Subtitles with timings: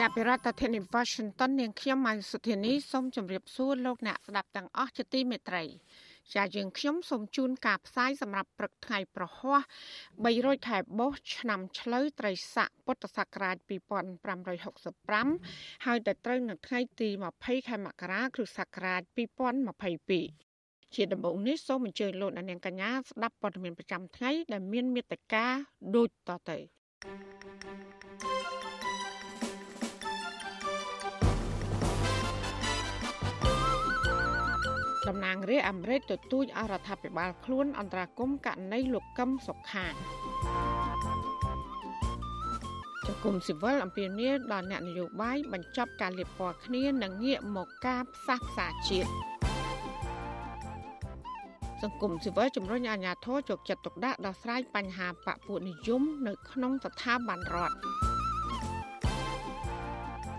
[0.00, 5.62] ចាប់ពីរដ្ឋធានី Washington នាងខ្ញុំម៉ៃសុធានីសូមជម្រាបសួរលោកអ្នកស្ដាប់ទាំងអស់ជាទីមេត្រី
[6.34, 9.60] ចាយើងខ្ញុំសូមជូនការផ្សាយសម្រាប់ព្រឹកថ្ងៃប្រហ័ស
[10.14, 13.56] 300ខែបោះឆ្នាំឆ្លូវត្រីស័កពុទ្ធសករាជ
[14.46, 19.02] 2565ហើយដល់ត្រូវនៅថ្ងៃទី20ខែមករាគ្រិស្តសករាជ
[20.18, 25.46] 2022ជាដំបូងនេះសូមអញ្ជើញលោកអ្នកនាងកញ្ញាស្ដាប់ព័ត៌មានប្រចាំថ្ងៃដែលមានមេត្តា
[25.94, 26.58] ដូចតទៅ
[35.08, 39.94] តំណាងរាជអាមេរិកទទូចអរដ្ឋាភិបាលខ្លួនអន្តរាគមករណីលោកកឹមសុខាច
[43.24, 49.10] គុំស៊ីវិលអំពាវនាវដល់អ្នកនយោបាយបញ្ចប់ការលៀបពណ៌គ្នានិងងាកមកការផ្សះផ្សាជាតិ
[51.82, 58.13] សង្គមស៊ីវិលជំរុញអាជ្ញាធរយកចិត្តទុកដាក់ដោះស្រាយបញ្ហាបពុនិយមនៅក្នុងស្ថាប័នរដ្ឋ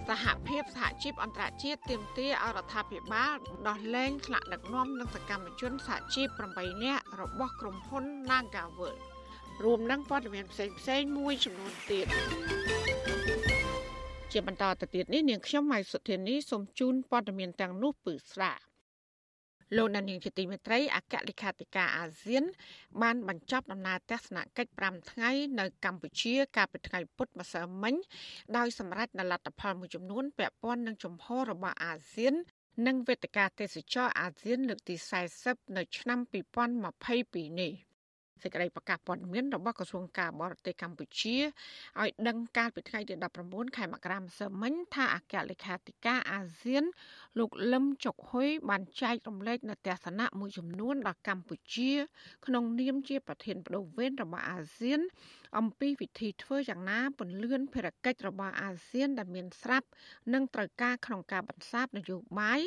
[0.10, 9.00] សហភាពសហជីពអន្តរជាតិទាមទារអរដ្ឋាភិបាលដោះលែងថ្នាក់ដឹកនាំនិងសកម្មជនសហជីព8នាក់របស់ក្រុមហ៊ុន Nagaworld
[9.64, 12.08] រួមនឹងព័ត៌មានផ្សេងផ្សេងមួយចំនួនទៀត
[14.32, 18.52] ជាបន្តទៅទៀតនេះនាងខ្ញុំម៉ៃសុធានីសូមជូនព័ត៌មានទាំងនោះពឺស្រា
[19.76, 22.44] លោកនានីជាទីមេត្រីអគ្គលេខាធិការអាស៊ាន
[23.02, 27.96] បានបញ្ចប់ដំណើរទស្សនកិច្ច5ថ្ងៃនៅកម្ពុជាកាលពីថ្ងៃពុធម្សិលមិញ
[28.58, 32.34] ដោយសម្រេចនូវលទ្ធផលមួយចំនួនពាក់ព័ន្ធនឹងជំហររបស់អាស៊ាន
[32.88, 34.96] និងវេទិកាទេសចរអាស៊ានលើកទី
[35.36, 36.20] 40នៅឆ្នាំ
[36.84, 37.74] 2022នេះ។
[38.44, 41.38] សេចក្តីប្រកាសព័ត៌មានរបស់ក្រសួងការបរទេសកម្ពុជា
[42.02, 43.16] ឲ្យដឹងកាលពីថ្ងៃទី
[43.46, 46.84] 19ខែមករាម្សិលមិញថាអគ្គលេខាធិការអាស៊ាន
[47.40, 51.92] លោកលឹមចុកហ៊ុយបានចែករំលែកនៅទស្សនៈមួយចំនួនដល់កម្ពុជា
[52.46, 55.00] ក្នុងនាមជាប្រធានបដូវវេនរបស់អាស៊ាន
[55.58, 59.88] អំពីវិធីធ្វើយ៉ាងណាពន្លឿនភារកិច្ចរបស់អាស៊ាន ដែលមានស្រាប់
[60.34, 62.62] និងត្រូវការក្នុងការបន្សាបនយោបាយ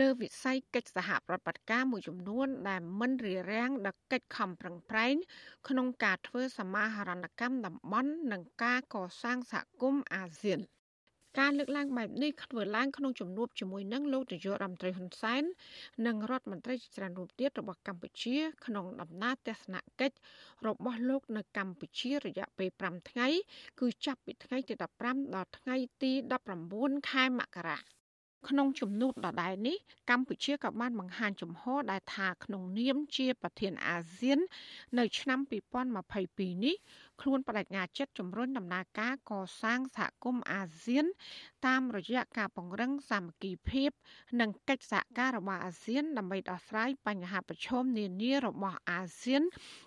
[0.00, 5.09] លើវិស័យកិច្ចសហប្រតិបត្តិការមួយចំនួន ដែលមិនរារាំងដល់កិច្ចខំប្រឹងប្រែង
[5.68, 10.60] ក្នុងការធ្វើសមាហរណកម្មតំបន់និងការកសាងសហគមន៍អាស៊ាន
[11.38, 15.42] ការលើកឡើងបែបនេះធ្វើឡើងក្នុងជំនួបជាមួយនឹងលោកនាយករដ្ឋមន្ត្រីហ៊ុនសែន
[16.06, 20.16] និងរដ្ឋមន្ត្រីជាច្រើនរូបទៀតរបស់កម្ពុជា ក្នុងដំណើរទស្សនកិច្ច
[20.66, 23.28] របស់លោកនៅកម្ពុជារយៈពេល5ថ្ងៃ
[23.80, 26.12] គឺចាប់ពីថ្ងៃទី15ដល់ថ្ងៃទី
[26.60, 27.99] 19ខែមករា
[28.48, 29.76] ក្នុងជំនួបដដែលនេះ
[30.10, 34.38] កម្ពុជាក៏បានបង្ហាញចំហដែលថាក្នុងនាមជាប្រធានអាស៊ាន
[34.98, 35.38] នៅឆ្នាំ
[36.00, 36.76] 2022នេះ
[37.20, 39.32] ខ្លួនបដិញ្ញាចិត្តជំរុញដំណើរការក
[39.62, 41.06] សាងសហគមន៍អាស៊ាន
[41.66, 43.90] តាមរយៈការពង្រឹងសាមគ្គីភាព
[44.40, 49.42] និងកិច្ចសហការរបស់អាស៊ាន ដើម្បីដោះស្រាយបញ្ហាប្រឈមនានារបស់អាស៊ាន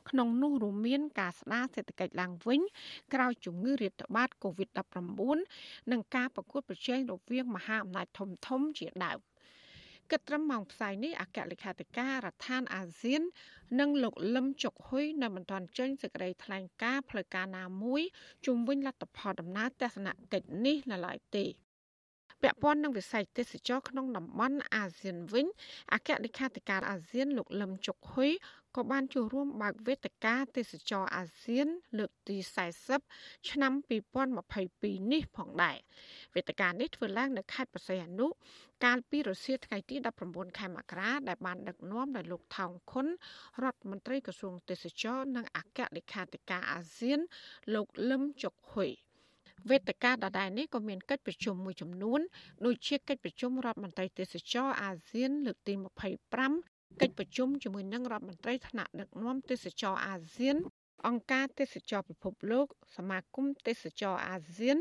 [0.09, 2.59] ក្នុងនោះរួមមានការស្ដារសេដ្ឋកិច្ចឡើងវិញ
[3.13, 9.32] ក្រោយជំងឺរាតត្បាត COVID-19 និងការប្រកួតប្រជែងរវាងមហាអំណាចធំធំជាដើម
[10.13, 13.21] គិតត្រឹមម៉ោងផ្សាយនេះអគ្គលេខាធិការរដ្ឋានអាស៊ាន
[13.79, 18.01] និងលោកលឹមចុកហ៊ុយនៅមិនទាន់ចេញសេចក្តីថ្លែងការណ៍ផ្លូវការណាមួយ
[18.45, 21.45] ជុំវិញលទ្ធផលដំណើរទស្សនកិច្ចនេះនៅឡើយទេ
[22.43, 25.47] ពាក់ព័ន្ធនឹងវិស័យទេសចរក្នុងតំបន់អាស៊ានវិញ
[25.93, 28.31] អគ្គលេខាធិការអាស៊ានលោកលឹមចុកហ៊ុយ
[28.77, 31.67] ក៏បានចូលរួមបើកវេទិកាទេសចរអាស៊ាន
[31.97, 32.37] លើកទី
[32.93, 33.73] 40ឆ្នាំ
[34.41, 35.77] 2022នេះផងដែរ
[36.35, 38.27] វេទិកានេះធ្វើឡើងនៅខេត្តបរសៃអនុ
[38.83, 39.95] កាលពីរសៀលថ្ងៃទី
[40.27, 43.07] 19ខែមករាដែលបានដឹកនាំដោយលោកថោងខុន
[43.63, 47.19] រដ្ឋមន្ត្រីក្រសួងទេសចរនិងអគ្គលេខាធិការអាស៊ាន
[47.73, 48.91] លោកលឹមចុកហ៊ុយ
[49.69, 52.19] វេទិកាដដែលនេះក៏មានកិច្ចប្រជុំមួយចំនួន
[52.65, 55.73] ដូចជាកិច្ចប្រជុំរដ្ឋមន្ត្រីទេសចរអាស៊ានលើកទី
[56.37, 60.57] 25កិច្ចប្រជុំជាមួយនឹងរដ្ឋមន្ត្រីថ្នាក់ដឹកនាំទេសចរអាស៊ាន
[61.07, 62.67] អង្គការទេសចរពិភពលោក
[62.97, 64.77] សមាគមទេសចរអាស៊ាន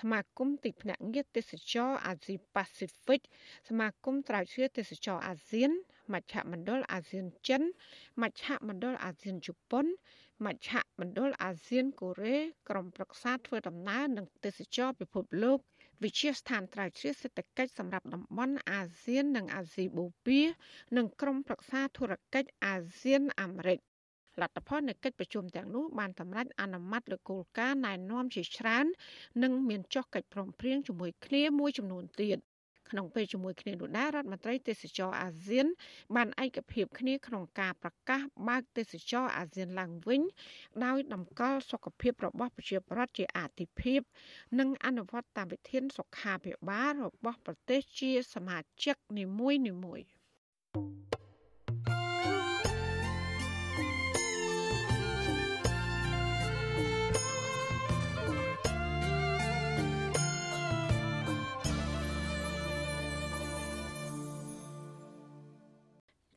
[0.00, 3.20] សមាគមទីភ្នាក់ងារទេសចរអាស៊ីប៉ាស៊ីហ្វិក
[3.68, 5.70] សមាគមត្រាវជ្រាវទេសចរអាស៊ាន
[6.12, 7.62] មជ្ឈមណ្ឌលអាស៊ានចិន
[8.22, 9.86] មជ្ឈមណ្ឌលអាស៊ានជប៉ុន
[10.44, 10.70] មជ្ឈ
[11.00, 12.36] មណ្ឌលអាស៊ានកូរ៉េ
[12.68, 15.58] ក្រុមប្រឹក្សាធ្វើដំណើរនិងទេសចរពិភពលោក
[16.04, 20.44] វិជាស្ថានត្រាវជ្រាវសេដ្ឋកិច្ចសម្រាប់តំបន់អាស៊ាននិងអាស៊ីបូព៌ា
[20.96, 23.78] និងក្រុមប្រឹក្សាធុរកិច្ចអាស៊ានអាមេរិក
[24.40, 28.86] លទ្ធផលនៃកិច្ចប្រជុំទាំងនោះបានសម្រេចអនុម័តលើគោលការណ៍ណែនាំជាច្រើន
[29.42, 32.38] និងមានចុះកិច្ចព្រមព្រៀងជាមួយគ្នាមួយចំនួនទៀត
[32.94, 35.66] ក្នុងពេលជាមួយគ្នានោះដែររដ្ឋមន្ត្រីទេសចរអាស៊ាន
[36.16, 40.22] បានឯកភាពគ្នាក្នុងការប្រកាសបើកទេសចរអាស៊ានឡើងវិញ
[40.84, 44.00] ដោយតម្កល់សុខភាពរបស់ប្រជាពលរដ្ឋជាអាទិភាព
[44.58, 49.50] និងអនុវត្តតាមវិធានសុខាភិបាលរបស់ប្រទេសជាសមាជិកនីមួ
[49.98, 50.08] យៗ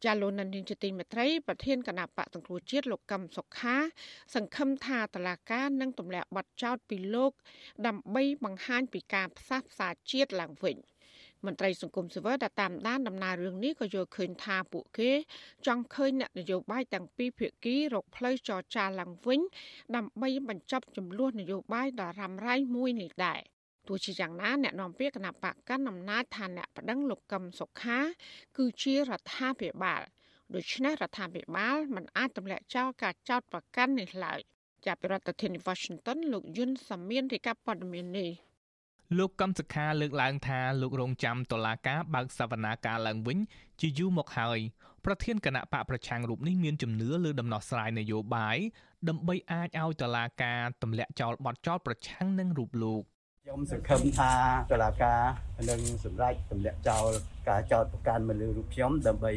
[0.05, 3.77] ចាលោកនានីជាទីមេត្រីប្រធានគណៈបកសង្គ្រោះជាតិលោកកឹមសុខា
[4.35, 7.31] សង្ឃឹមថាតឡាការនឹងទម្លាក់ប័ណ្ណចោតពីលោក
[7.88, 10.77] ដើម្បីបង្ហាញពីការផ្សះផ្សាជាតិឡើងវិញ
[11.45, 15.11] មន្ត្រីសង្គមស៊ីវិលដែលតាមដានដំណើររឿងនេះក៏យល់ឃើញថាពួកគេ
[15.67, 19.41] ចង់ឃើញអ្នកនយោបាយទាំងពីរភាគីរកផ្លូវចរចាឡើងវិញ
[19.95, 23.41] ដើម្បីបញ្ចប់ចំនួននយោបាយដ៏រ៉ាំរ៉ៃមួយនេះដែរ
[23.87, 27.99] ទោះជាយ៉ាងណាអ្នកនាំពាក្យគណៈបកកាន់អំណាចថាអ្នកប្តឹងលោកកឹមសុខា
[28.57, 30.01] គឺជារដ្ឋាភិបាល
[30.55, 34.39] ដូច្នេះរដ្ឋាភិបាលមិនអាចទម្លាក់ចោលការចោទប្រកាន់នេះឡើយ
[34.85, 38.31] ចាប់ពីរដ្ឋធានី Washington លោកយុនសាមៀនរាយការណ៍ព័ត៌មាននេះ
[39.17, 43.37] លោកកំសខាលើកឡើងថាលោករងចាំតឡាការបើកសវនាការឡើងវិញ
[43.81, 44.59] ជាយូរមកហើយ
[45.05, 48.57] ប្រធានគណៈបកប្រឆាំងរូបនេះមានជំនឿលើដំណោះស្រាយនយោបាយ
[49.09, 53.03] ដើម្បីអាចឲ្យតឡាការទម្លាក់ចោលបទចោលប្រឆាំងនឹងរូបលោក
[53.47, 54.33] ខ្ញុំសង្ឃឹមថា
[54.71, 55.21] តឡាការ
[55.69, 57.07] នឹងសម្រេចទម្លាក់ចោល
[57.49, 59.33] ការចោទប្រកាន់មកលើរូបខ្ញុំដើម្បី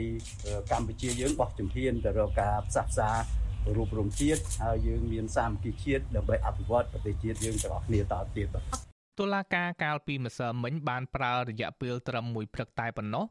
[0.73, 3.09] កម្ពុជាយើងបោះជំហានទៅរកការផ្សះផ្សា
[3.77, 8.49] រូបរងជាតិហើយយើងមានសាមគ្គីជាតិដើម្បីអភិវឌ្ឍប្រទេសជាតិយើងទាំងអស់គ្នាតទៅទៀត
[9.21, 13.25] តុលាការកាលពីម្សិលមិញបានប្រើរយៈពេលត្រឹមមួយព្រឹកតែប៉ុណ្ណោះ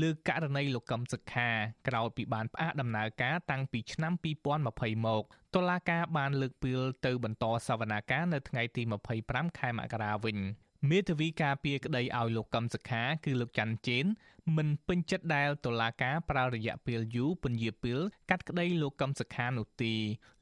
[0.00, 1.48] លើករណីលោកកឹមសុខា
[1.88, 4.12] ក្រោយពីបានផ្អាកដំណើរការតាំងពីឆ្នាំ
[4.54, 5.22] 2020មក
[5.54, 8.82] តុលាការបានលើកពីលទៅបន្តសវនាការនៅថ្ងៃទី
[9.20, 10.38] 25ខែមករាវិញ
[10.90, 14.06] មេធាវីការពារក្តីឲ្យលោកកឹមសុខា គឺលោកច័ន្ទជេន
[14.56, 17.98] មិនពេញចិត្តដែលតុលាការប្រើរយៈពេលយូរពន្យាពេល
[18.30, 19.94] កាត់ក្តីលោកកឹមសុខានោះទេ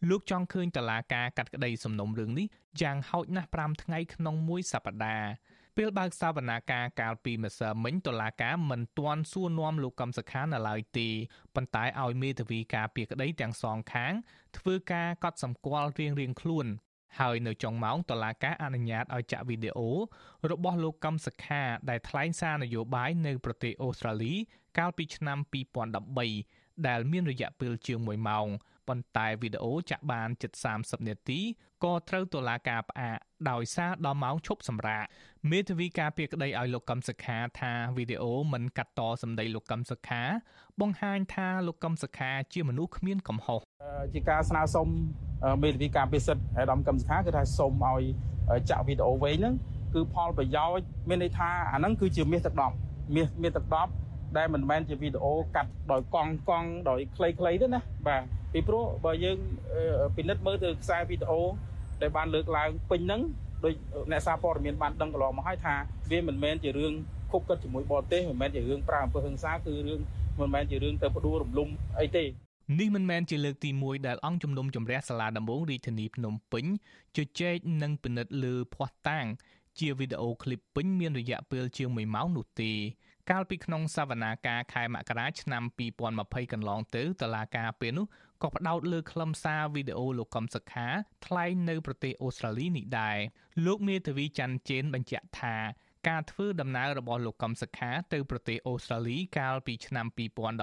[0.09, 2.47] លោកចង់ឃើញតុលាការកាត់ក្តីសំណុំរឿងនេះ
[2.83, 5.29] យ៉ាងហោចណាស់5ថ្ងៃក្នុងមួយសប្តាហ៍
[5.77, 11.09] ពេលបើកសវនាការកាលពីម្សិលមិញតុលាការមិនទាន់សួរនាំលោកកំសខានៅឡើយទេ
[11.55, 14.13] ប៉ុន្តែឲ្យមេធាវីការពីក្តីទាំងសងខាង
[14.59, 16.67] ធ្វើការកត់សម្គាល់រៀងរៀងខ្លួន
[17.21, 19.91] ហើយនៅចុងម៉ោងតឡាការអនុញ្ញាតឲ្យចាក់វីដេអូ
[20.51, 24.35] របស់លោកកឹមសុខា ដែលថ្លែងសារនយោបាយនៅប្រទេសអូស្ត្រាលី
[24.79, 25.39] កាលពីឆ្នាំ
[26.13, 28.49] 2013ដែលមានរយៈពេលជាង1ម៉ោង
[28.89, 31.41] ប៉ុន្តែវីដេអូចាក់បានជិត30នាទី
[31.85, 33.19] ក៏ត្រូវតុលាការផ្អាក
[33.51, 35.05] ដោយសារដល់ម៉ោងឈប់សម្រាក
[35.51, 40.23] មេធាវីការពារក្តីឲ្យលោកកឹមសុខាថាវីដេអូមិនកាត់តសម្ដីលោកកឹមសុខា
[40.81, 43.61] បង្ហាញថាលោកកឹមសុខាជាមនុស្សគ្មានកំហុស
[44.15, 44.87] ជាការស្នើសុំ
[45.63, 48.03] មេធាវីការពារសិទ្ធិអាដាមកឹមសុខាគឺថាសុំឲ្យ
[48.71, 49.55] ចាក់វីដេអូវែងហ្នឹង
[49.95, 52.75] គឺផលប្រយោជន៍មានន័យថាអាហ្នឹងគឺជាមាសទឹកដប់
[53.15, 53.91] មាសមាសទឹកដប់
[54.39, 58.23] ដែលមិនមែនជាវីដេអូកាត់ដោយកង់កង់ដោយខ្លីៗទេណាបាទ
[58.53, 59.39] ពីព្រោះបើយើង
[60.17, 61.41] ពិនិត្យមើលទៅខ្សែវីដេអូ
[62.03, 63.21] ដែលបានលើកឡើងពេញហ្នឹង
[63.65, 63.73] ដោយ
[64.11, 65.75] អ្នកសារព័ត៌មានបានដឹងកន្លងមកហើយថា
[66.11, 66.93] វាមិនមែនជារឿង
[67.33, 70.01] ខុបកិតជាមួយបរទេសមិនមែនជារឿងប្រើអំពើហិង្សាគឺរឿង
[70.41, 71.69] មិនមែនជារឿងទៅផ្ដួលរំលំ
[72.01, 72.25] អីទេ
[72.79, 76.65] នេះមិនមែនជាលើកទី1ដែលអង្គជំនុំជម្រះសាលាដំបងរាជធានីភ្នំពេញ
[77.17, 79.25] ជជែកនិងពិនិត្យលើភ័ស្តុតាង
[79.79, 82.73] ជាវីដេអូឃ្លីបពេញមានរយៈពេលជាង1ម៉ោងនោះទេ
[83.31, 85.63] កាលពីក្នុងសវនាការខែមករាឆ្នាំ
[86.09, 88.07] 2020កន្លងទៅតឡាការពេលនោះ
[88.43, 90.87] ក៏ផ្ដោតលើខ្លឹមសារវីដេអូលោកកំសខា
[91.27, 93.19] ថ្លែងនៅប្រទេសអូស្ត្រាលីនេះដែរ
[93.67, 95.57] លោកមេធាវីច័ន្ទជេនបញ្ជាក់ថា
[96.09, 100.07] ការធ្វើដំណើររបស់លោកកំសខាទៅប្រទេសអូស្ត្រាលីកាលពីឆ្នាំ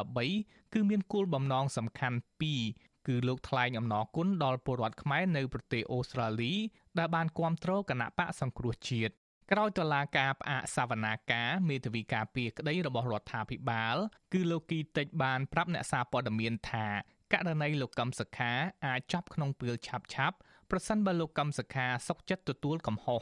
[0.09, 2.61] 2013គឺមានគោលបំណងសំខាន់ពីរ
[3.07, 6.53] គឺលោកថ្លែងអំណរគុណដល់ពលរដ្ឋខ្មែរនៅប្រទេសអូស្ត្រាលី
[6.97, 9.13] ដែលបានគ្រប់គ្រងគណៈបកសង្គ្រោះជាតិ
[9.51, 13.95] ក្រោយតុលាការផ្អាកសវនាការមេធាវីការពីក្តីរបស់រដ្ឋាភិបាល
[14.33, 16.85] គឺលោកគីតិចបានប្រាប់អ្នកសារព័ត៌មានថា
[17.33, 18.51] ករណីលោកកឹមសុខា
[18.85, 20.35] អាចចាប់ក្នុងពេលឆាប់ឆាប់
[20.71, 23.21] ប្រសិនបើលោកកឹមសុខាសុកចិត្តទទួលកំហុស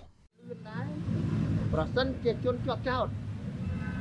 [1.74, 3.08] ប្រសិនជាជនជាប់ចោត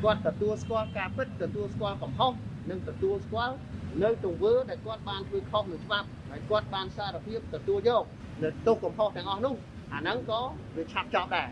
[0.02, 2.32] គាត់ទទួលស្គាល់ការពិតទទួលស្គាល់កំហុស
[2.70, 3.54] និងទទួលស្គាល់
[4.02, 8.04] នៅទង្វើដែលគាត់បានធ្វើខុសនឹងច្បាប់ហើយគាត់បានសារភាពទទួលយក
[8.42, 9.54] នៅទោសកំហុសទាំងអស់នោះ
[9.92, 10.40] អាហ្នឹងក៏
[10.76, 11.48] វាឆាប់ចប់ដែរ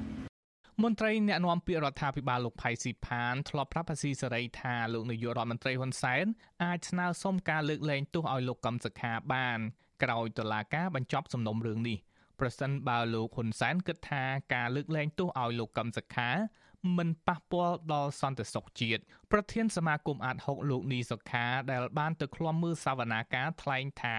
[0.83, 6.27] មន្ត្រីអ្នកណែនាំពាក្យរដ្ឋាភិបាលលោកផៃស៊ីផានធ្លាប់ប្រាប់អាស៊ីសេរីថាលោកនាយករដ្ឋមន្ត្រីហ៊ុនសែន
[6.65, 9.59] អាចស្នើសុំការលើកលែងទោសឲ្យលោកកឹមសុខាបាន
[10.03, 11.99] ក្រោយតុលាការបញ្ចប់សំណុំរឿងនេះ
[12.41, 14.23] ប្រសិនបើលោកហ៊ុនសែនគិតថា
[14.55, 16.31] ការលើកលែងទោសឲ្យលោកកឹមសុខា
[16.97, 19.03] មិនប៉ះពាល់ដល់សន្តិសុខជាតិ
[19.33, 24.19] ប្រធានសមាគមអាត6លោកនីសុខាដែលបានទៅឃ្លាំមើលសវនាការថ្លែងថា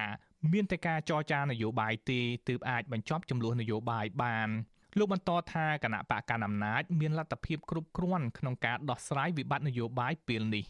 [0.51, 4.49] មានតែការចរចានយោបាយទេទើបអាចបញ្ចប់ចំនួននយោបាយបាន
[4.97, 10.65] លោកបន្តថាគណៈបកកណ្ដាលអំណាចមានលទ្ធភាពគ្រប់គ្រាន់ក្នុងការដោះស្រាយវិបត្តិនយោបាយពេលនេះ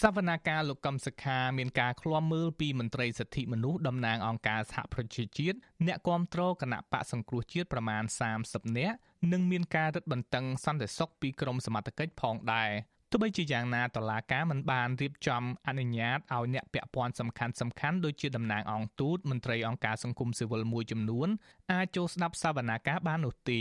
[0.00, 8.02] សវនាការលោកកឹមសុខាមានការឃ្លាំមើលពីមន្ត្រីសិទ្ធិមនុស្សតំណាងអង្គការសហប្រជាជាតិអ្នកគាំទ្រគណៈបកសង្គ្រោះជាតិប្រមាណ
[8.40, 8.96] 30នាក់
[9.32, 12.70] និងមានការរឹតបន្តឹងសន្តិសុខពីក្រមសមត្ថកិច្ចផងដែរ
[13.16, 21.28] ទោះបីជាយ៉ាងណាតឡាការមិនបានរៀបចំអនុញ្ញាតឲ្យអ្នកពាក់ព័ន្ធសំខាន់សំខាន់ដូចជាតំណាងអង្គទូតមន្ត្រីអង្គការសង្គមស៊ីវិលមួយចំនួន
[21.72, 23.60] អាចចូលស្ដាប់សវនាការបាននោះទេ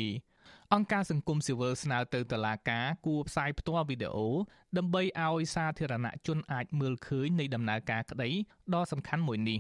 [0.74, 4.30] អង្គការសង្គមស៊ីវិលស្នើទៅតុលាការគួរផ្សាយផ្ទាល់វីដេអូ
[4.78, 8.30] ដើម្បីឲ្យសាធារណជនអាចមើលឃើញនៃដំណើរការក្តី
[8.74, 9.60] ដ៏សំខាន់មួយនេះ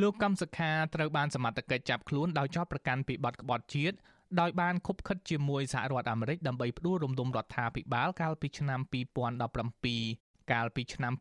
[0.00, 3.96] លោកកម្មសខាត្រូវបានសមត្ថកិច្ចចាប់ខ្លួនដោយចោទប្រកាន់ពីបទក្បត់ជាតិ
[4.40, 8.80] ដោយបានខົບខិតជាមួយសហរដ្ឋអាមេរិកដើម្បីផ្ដួលរំលំរដ្ឋាភិបាលកាលពីឆ្នាំ
[9.84, 11.12] 2017កាលពីឆ្នាំ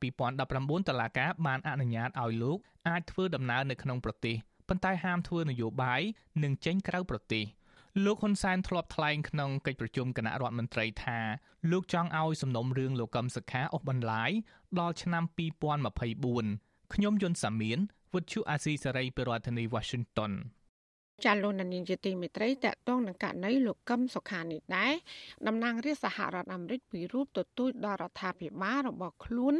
[0.41, 4.35] 2019តឡាកាបានអនុញ្ញាតឲ្យលោកអាចធ្វើដំណើរនៅក្នុងប្រទេស
[4.67, 6.01] ប៉ុន្តែហាមធ្វើនយោបាយ
[6.43, 7.45] និងចេញក្រៅប្រទេស
[8.05, 11.19] លោកហ៊ុនសែនធ្លាប់ថ្លែងក្នុងកិច្ចប្រជុំគណៈរដ្ឋមន្ត្រីថា
[11.71, 14.31] លោកចង់ឲ្យសំណុំរឿងលោកកឹមសុខាអស់បន្លាយ
[14.79, 15.23] ដល់ឆ្នាំ
[16.07, 17.79] 2024ខ្ញុំយុនសាមៀន
[18.13, 20.31] វិទ្យុអាស៊ីសេរីពីរដ្ឋធានី Washington
[21.23, 24.93] ចាលោកនាយកទីមេត្រីតកតងនឹងករណីលោកកឹមសុខានេះដែរ
[25.47, 29.55] តំណាងរាជសហរដ្ឋអាមេរិកពីរូបទទូចដល់រដ្ឋាភិបាលរបស់ខ្លួន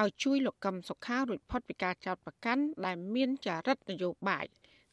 [0.00, 4.46] ឲ្យជួយលោកកឹមសុខារួចផុតពីការចោទប្រកាន់ដែលមានចរិតនយោបាយ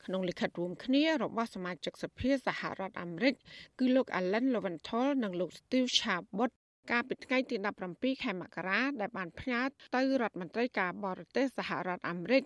[0.05, 3.33] ក្នុងលិខិតរួមគ្នារបស់សមាជិកសភាសហរដ្ឋអាមេរិក
[3.79, 6.51] គឺលោក Alan Lowenthal និងលោក Steve Chabot
[6.91, 7.55] កាលពីថ្ងៃទី
[7.89, 9.61] 17ខែមករាដែលបានផ្ញើ
[9.95, 12.43] ទៅរដ្ឋមន្ត្រីការបរទេសសហរដ្ឋអាមេរិក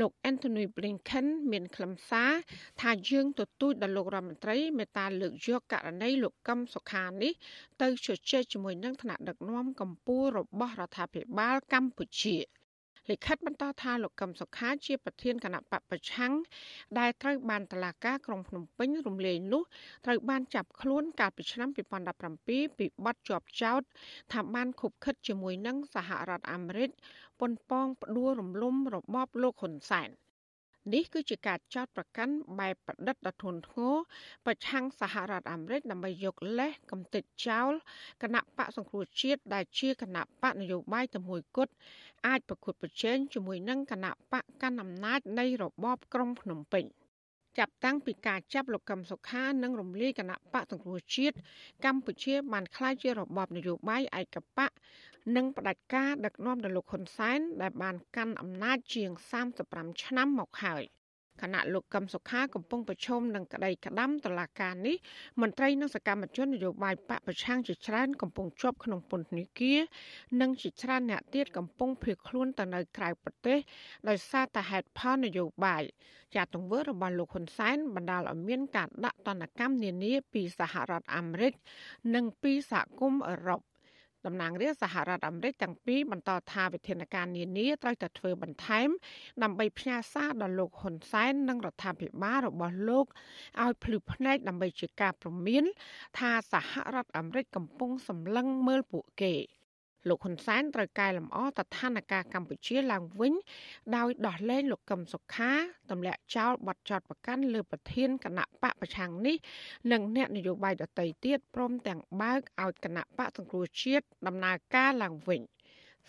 [0.00, 2.32] លោក Anthony Blinken មានខ្លឹមសារ
[2.80, 7.32] ថាយើងទទូចដល់លោករដ្ឋមន្ត្រីមេត្តាលើកយកករណីលោកកឹមសុខានេះ
[7.82, 12.36] ទៅជជែកជាមួយនឹងថ្នាក់ដឹកនាំកម្ពុជារបស់រដ្ឋាភិបាលកម្ពុជា
[13.10, 16.32] លិខិតបន្តថាលោកកឹមសុខាជាប្រធានគណៈបពប្រឆាំង
[16.98, 19.62] ដែលត្រូវបានតឡាការក្រុងភ្នំពេញរំលាយនោះ
[20.06, 21.68] ត្រូវបានចាប់ខ្លួនកាលពីឆ្នាំ
[22.24, 23.82] 2017ពីបទជាប់ចោទ
[24.32, 26.90] ថាបានខុបខិតជាមួយនឹងសហរដ្ឋអាមេរិក
[27.40, 30.10] ប៉ុនប៉ងផ្ដួលរំលំរបបលោកហ៊ុនសែន
[30.94, 33.94] នេះគឺជាការចោទប្រកាន់បែបប្រឌិតដ៏ធ្ងន់ធ្ងរ
[34.46, 37.72] ប្រឆាំងសហរដ្ឋអាមេរិកដើម្បីយកលេសកំទេចចោល
[38.22, 41.72] គណៈបកសង្គ្រោះជាតិដែលជាគណៈបកនយោបាយតែមួយគត់
[42.26, 46.84] អាចប្រកួតប្រជែងជាមួយនឹងគណៈបកកាន់អំណាចនៃរបបក្រុងភ្នំពេញ
[47.58, 51.36] ចាប់តាំងពីការចាប់លោកកឹមសុខានិងរំលាយគណៈបកសង្គ្រោះជាតិ
[51.84, 54.70] កម្ពុជាបានក្លាយជារបបនយោបាយឯកបក
[55.36, 59.10] និងផ្ដាច់ការដឹកនាំដោយលោកហ៊ុនសែនដែលបានកាន់អំណាចជាង
[59.56, 60.84] 35ឆ្នាំមកហើយ
[61.42, 64.96] គណៈលោកកឹមសុខាកំពុងប្រឈមនឹងក្តីក្តាំតឡាការនេះ
[65.40, 69.80] មន្ត្រីនិងសកម្មជននយោបាយបកប្រឆាំងជាច្រើនកំពុងជាប់ក្នុងពន្ធនាគារ
[70.40, 73.58] និងជាច្រើនអ្នកទៀតកំពុងភៀសខ្លួនទៅនៅក្រៅប្រទេស
[74.08, 75.82] ដោយសារតែហេតុផលនយោបាយ
[76.34, 81.52] ជាទង្វើរបស់លោកហ៊ុនសែនបណ្ដាលឲ្យមានការដាក់ទណ្ឌកម្មនានាពីសហរដ្ឋអាមេរិក
[82.14, 83.60] និងពីសហគមន៍អឺរ៉ុប
[84.26, 88.88] តំណាងរាស្ត្រសហរដ្ឋអាមេរិកទាំងពីរបន្តថាវិធានការនានាត្រូវតែធ្វើបន្ថែម
[89.42, 93.06] ដើម្បីផ្ញើសារដល់លោកហ៊ុនសែននិងរដ្ឋាភិបាលរបស់លោក
[93.62, 95.64] ឲ្យភ្លឺភ្នែកដើម្បីជាការព្រមាន
[96.18, 99.34] ថាសហរដ្ឋអាមេរិកកំពុងសម្លឹងមើលពួកគេ
[100.08, 103.34] លោកហ៊ុនសែនត្រូវកែលម្អស្ថានភាពកម្ពុជាឡើងវិញ
[103.96, 105.52] ដោយដោះលែងលោកកឹមសុខា
[105.90, 109.36] ទម្លាក់ចោលបទចោទប្រកាន់លើប្រធានគណៈបកប្រឆាំងនេះ
[109.92, 115.42] និងអ្នកនយោបាយដទៃទៀតព្រមទាំងបើកឲ្យគណៈបកសង្គ្រោះជាតិដំណើរការឡើងវិញ។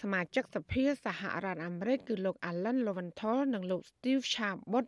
[0.02, 4.86] សមាជិកសភាសហរដ្ឋអាមេរិកគឺលោក Alan Lowenthal និងលោក Steve Chabot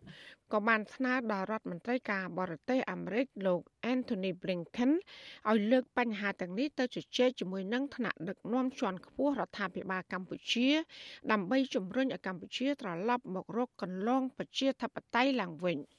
[0.53, 3.61] ក៏បានស្នើដល់រដ្ឋមន្ត្រីការបរទេសអាមេរិកលោក
[3.93, 4.91] Anthony Blinken
[5.49, 10.69] ឲ្យលើកបញ្ហាទាំងនេះទៅជជែកជាមួយនឹងថ្នាក់ដឹកនាំជាន់ខ្ពស់រដ្ឋាភិបាលកម្ពុជា
[11.31, 15.79] ដើម្បីជំរុញឲ្យកម្ពុជាត្រឡប់មករកកន្លងប្រជាធិបតេយ្យឡើងវិញ។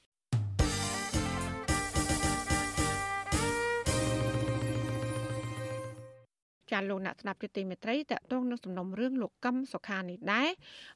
[6.71, 10.49] ចាលោកអ្នកស្ដាប់ជាទីមេត្រីតកតងនឹងសំណុំរឿងលោកកឹមសុខានេះដែរ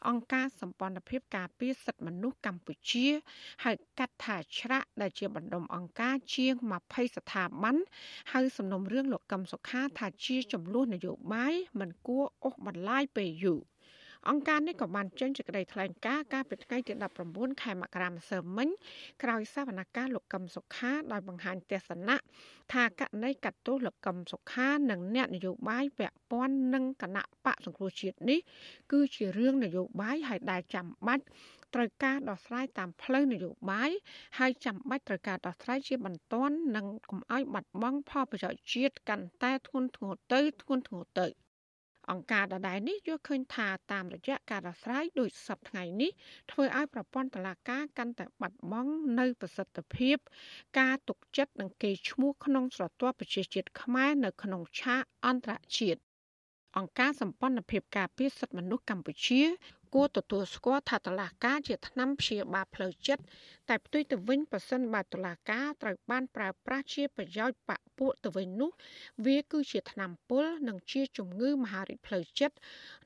[0.10, 3.08] អង្គការសម្ព័ន្ធភាពការពារសិទ្ធិមនុស្សកម្ពុជា
[3.64, 6.54] ហៅកាត់ថាច្រាក់ដែលជាបណ្ដុំអង្គការជាង
[6.86, 7.76] 20ស្ថាប័ន
[8.34, 13.62] ហៅសំណុំរឿងលោកកឹមសុខាថាជាចំនួននយោបាយមិនគួរអូសបន្លាយពេលយូរ
[14.30, 16.94] អង្គការនេះក៏បានចេញសេចក្តីថ្លែងការណ៍កាលពីថ្ងៃទី
[17.28, 18.70] 19ខែមករាម្សិលមិញ
[19.24, 22.18] ក្រោយសវនកម្មលោកកឹមសុខាដោយបង្ហាញទស្សនៈ
[22.74, 28.40] ថាករណីកាត់ទោសលោកកឹមសុខានិងអ្នកនយោបាយពាក់ព័ន្ធនឹងគណៈបកសង្គ្រោះជាតិនេះ
[28.92, 31.24] គឺជារឿងនយោបាយហើយដែលចាំបាច់
[31.74, 33.92] ត្រូវការដោះស្រាយតាមផ្លូវនយោបាយ
[34.40, 41.45] ហើយចាំបាច់ត្រូវការដោះស្រាយជាបន្ទាន់និងកុំឲ្យបាត់បង់ផលប្រយោជន៍ជាតិកាន់តែធ្ងន់ធ្ងរទៅធ្ងន់ធ្ងរទៅ
[42.12, 46.12] អង្គការដដែលនេះយល់ឃើញថាតាមរយៈការដោះស្រាយដូចសពថ្ងៃនេះ
[46.52, 50.18] ធ្វើឲ្យប្រព័ន្ធតុលាការកាន់តែបាត់បង់នៅប្រសិទ្ធភាព
[50.80, 56.02] ការទុកចិត្តនិងកេរ្តិ៍ឈ្មោះក្នុងស្រទាប់ប្រជាជាតិខ្មែរនៅក្នុងឆាកអន្តរជាតិ
[56.78, 59.42] អង្គការសម្ព័ន្ធភាពការពារសិទ្ធិមនុស្សកម្ពុជា
[59.94, 63.24] គួរទទួលស្គាល់ថាតឡាការជាថ្នាំព្យាបាលផ្លូវចិត្ត
[63.70, 68.72] តែផ្ទុយទៅវិញប៉ះសិនបើតឡាការត្រូវបានប្រើប្រាស់ជាប្រយោជន៍បពពួកទៅវិញនោះ
[69.26, 72.56] វាគឺជាថ្នាំពុលនិងជាជំងឺមហារីកផ្លូវចិត្ត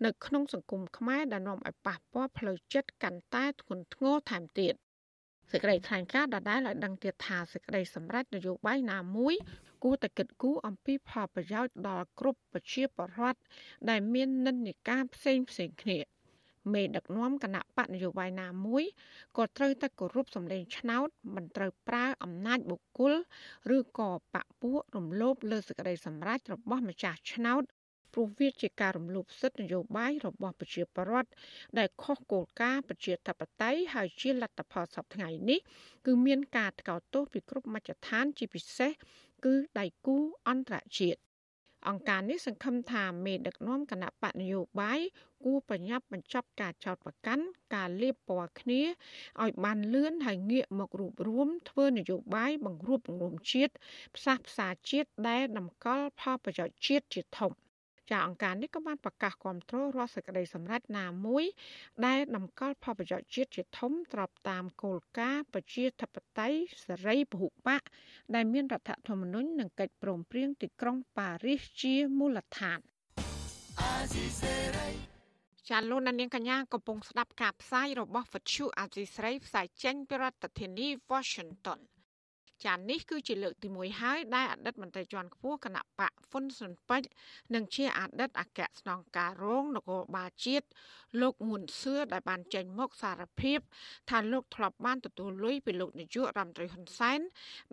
[0.05, 4.73] នៅក្នុងសង្គមខ្មែរដែលនាំឲ្យប៉ះពាល់ផ្លូវចិត្តកាន់តែធ្ងន់ធ្ងរថែមទៀត
[5.51, 9.35] សេចក្តីថ្លែងការណ៍ដដែលឲ្យដឹងទៀតថាសេចក្តីសម្រេចនយោបាយណាមួយ
[9.83, 13.39] គួរតែគិតគូរអំពីផលប្រយោជន៍ដល់គ្រប់ប្រជាពលរដ្ឋ
[13.89, 15.99] ដែលមាននិន្នាការផ្សេងផ្សេងគ្នា
[16.73, 18.83] មេដឹកនាំគណៈបកនយោបាយណាមួយ
[19.37, 23.13] ក៏ត្រូវតែគោរពសម្លេងឆ្នោត មិនត្រូវប្រើអំណាចបុគ្គល
[23.75, 27.63] ឬក៏បកពួករំលោភលើសេចក្តីសម្រេចរបស់ម្ចាស់ឆ្នោត
[28.13, 31.29] ព្រោះវាជាការរំលោភសិទ្ធិនយោបាយរបស់ប្រជាពលរដ្ឋ
[31.77, 35.59] ដែលខុសគោលការណ៍ប្រជាធិបតេយ្យហើយជាលទ្ធផលសពថ្ងៃនេះ
[36.05, 38.91] គឺមានការថ្កោលទោសពីគ្រប់មជ្ឈដ្ឋានជាពិសេស
[39.45, 41.19] គឺដៃគូអន្តរជាតិ
[41.87, 44.99] អង្គការនេះសង្ឃឹមថាមេដឹកនាំគណៈបកនយោបាយ
[45.43, 47.45] គួរប្រញាប់បញ្ចប់ការចោទប្រកាន់
[47.75, 48.81] ការលៀបពណ៌គ្នា
[49.43, 53.73] ឲ្យបានលឿនហើយងាកមករួបរวมធ្វើនយោបាយបង្រួបបង្រួមជាតិ
[54.15, 57.51] ផ្សះផ្សាជាតិដែលតម្កល់ផលប្រយោជន៍ជាតិជាធំ
[58.11, 61.45] ចាអង្គការនេះក៏បានប្រកាសគ្រប់គ្រងរាល់សេចក្តីសម្រេចណាមួយ
[62.05, 67.81] ដែលតម្កល់ផលប្រយោជន៍ជាតិជាធំស្របតាមគោលការណ៍ប្រជាធិបតេយ្យសេរីពហុបក
[68.35, 72.79] ដែលមានរដ្ឋធម្មនុញ្ញនិងកិច្ចព្រមព្រៀងទីក្រុងប៉ារីសជាមូលដ្ឋាន
[75.69, 81.79] ចាលោកនាងកញ្ញាកំពុងស្ដាប់ការផ្សាយរបស់វិទ្យុអាស៊ីស្រីផ្សាយចេញពីរដ្ឋធានី Washington
[82.65, 87.09] ចាននេះគឺជាលើកទី1ហើយដែលអតីតមន្ត្រីជាន់ខ្ពស់គណៈបកហ្វុនស៊ុនពេជ្រ
[87.53, 90.67] និងជាអតីតអគ្គស្នងការរងនគរបាលជាតិ
[91.21, 93.59] លោកងួនសឿដែលបានចេញមកសារភាព
[94.09, 97.19] ថាលោកធ្លាប់បានទទួលលុយពីលោកនាយករដ្ឋមន្ត្រីហ៊ុនសែន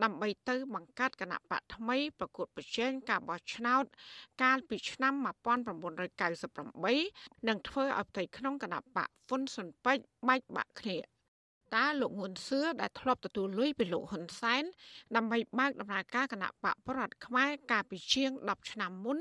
[0.03, 3.85] ដើម្បីទៅបង្កើតគណៈបកថ្មីប្រកួតប្រជែងការបោះឆ្នោត
[4.43, 11.16] កាលពីឆ្នាំ1998និងធ្វើឲ្យផ្ទៃក្នុងគណៈបកហ្វុនស៊ុនពេជ្របែកបាក់គ្នា
[11.75, 14.65] តើលោកងួនសឿដែលធ្លាប់ទទួលលុយពីលោកហ៊ុនសែន
[15.17, 19.19] ដើម្បីបើកដំណើរការគណៈបកប្រដ្ឋខ្មែរកាលពីជាង10ឆ្នាំមុន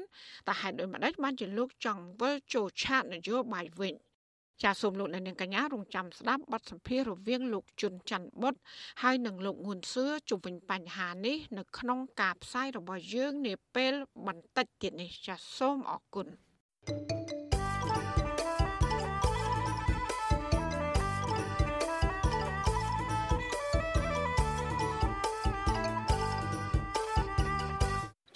[0.47, 3.95] តើហេតុដូចម្តេចបានជាលោកចង់វិលចូលឆាកនយោបាយវិញ
[4.63, 8.55] ចាសសូមលោកអ្នកនាងកញ្ញារងចាំស្ដាប់បទសម្ភាសន៍រវាងលោកជុនច័ន្ទបុត
[9.01, 13.93] ហើយនិងលោកងួនសឿជុំវិញបញ្ហានេះនៅក្នុងការផ្សាយរបស់យើងនាពេល
[14.27, 16.27] បន្តិចទៀតនេះចាសសូមអរគុណ
[16.87, 17.44] thank you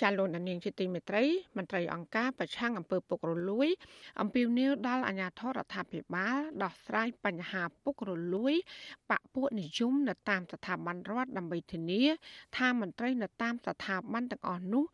[0.02, 1.24] ចាលោកនាងជាទីមេត្រី
[1.58, 3.70] មន្ត្រីអង្គការប្រឆាំងអំពើពុករលួយ
[4.22, 8.54] អំពាវនាវដល់អាជ្ញាធររដ្ឋាភិបាលដោះស្រាយបញ្ហាពុករលួយ
[9.10, 12.04] បពពួកនិយមនៅតាមស្ថាប័នរដ្ឋដើម្បីធានា
[12.58, 14.86] ថាមន្ត្រីនៅតាមស្ថាប័នទាំងអស់នោះ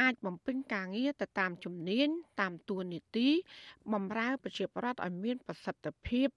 [0.00, 2.08] អាចបំពេញការងារទៅតាមជំនាញ
[2.40, 3.28] តាមតួនាទី
[3.92, 6.28] បម្រើប្រជាពលរដ្ឋឲ្យមានប្រសិទ្ធភាព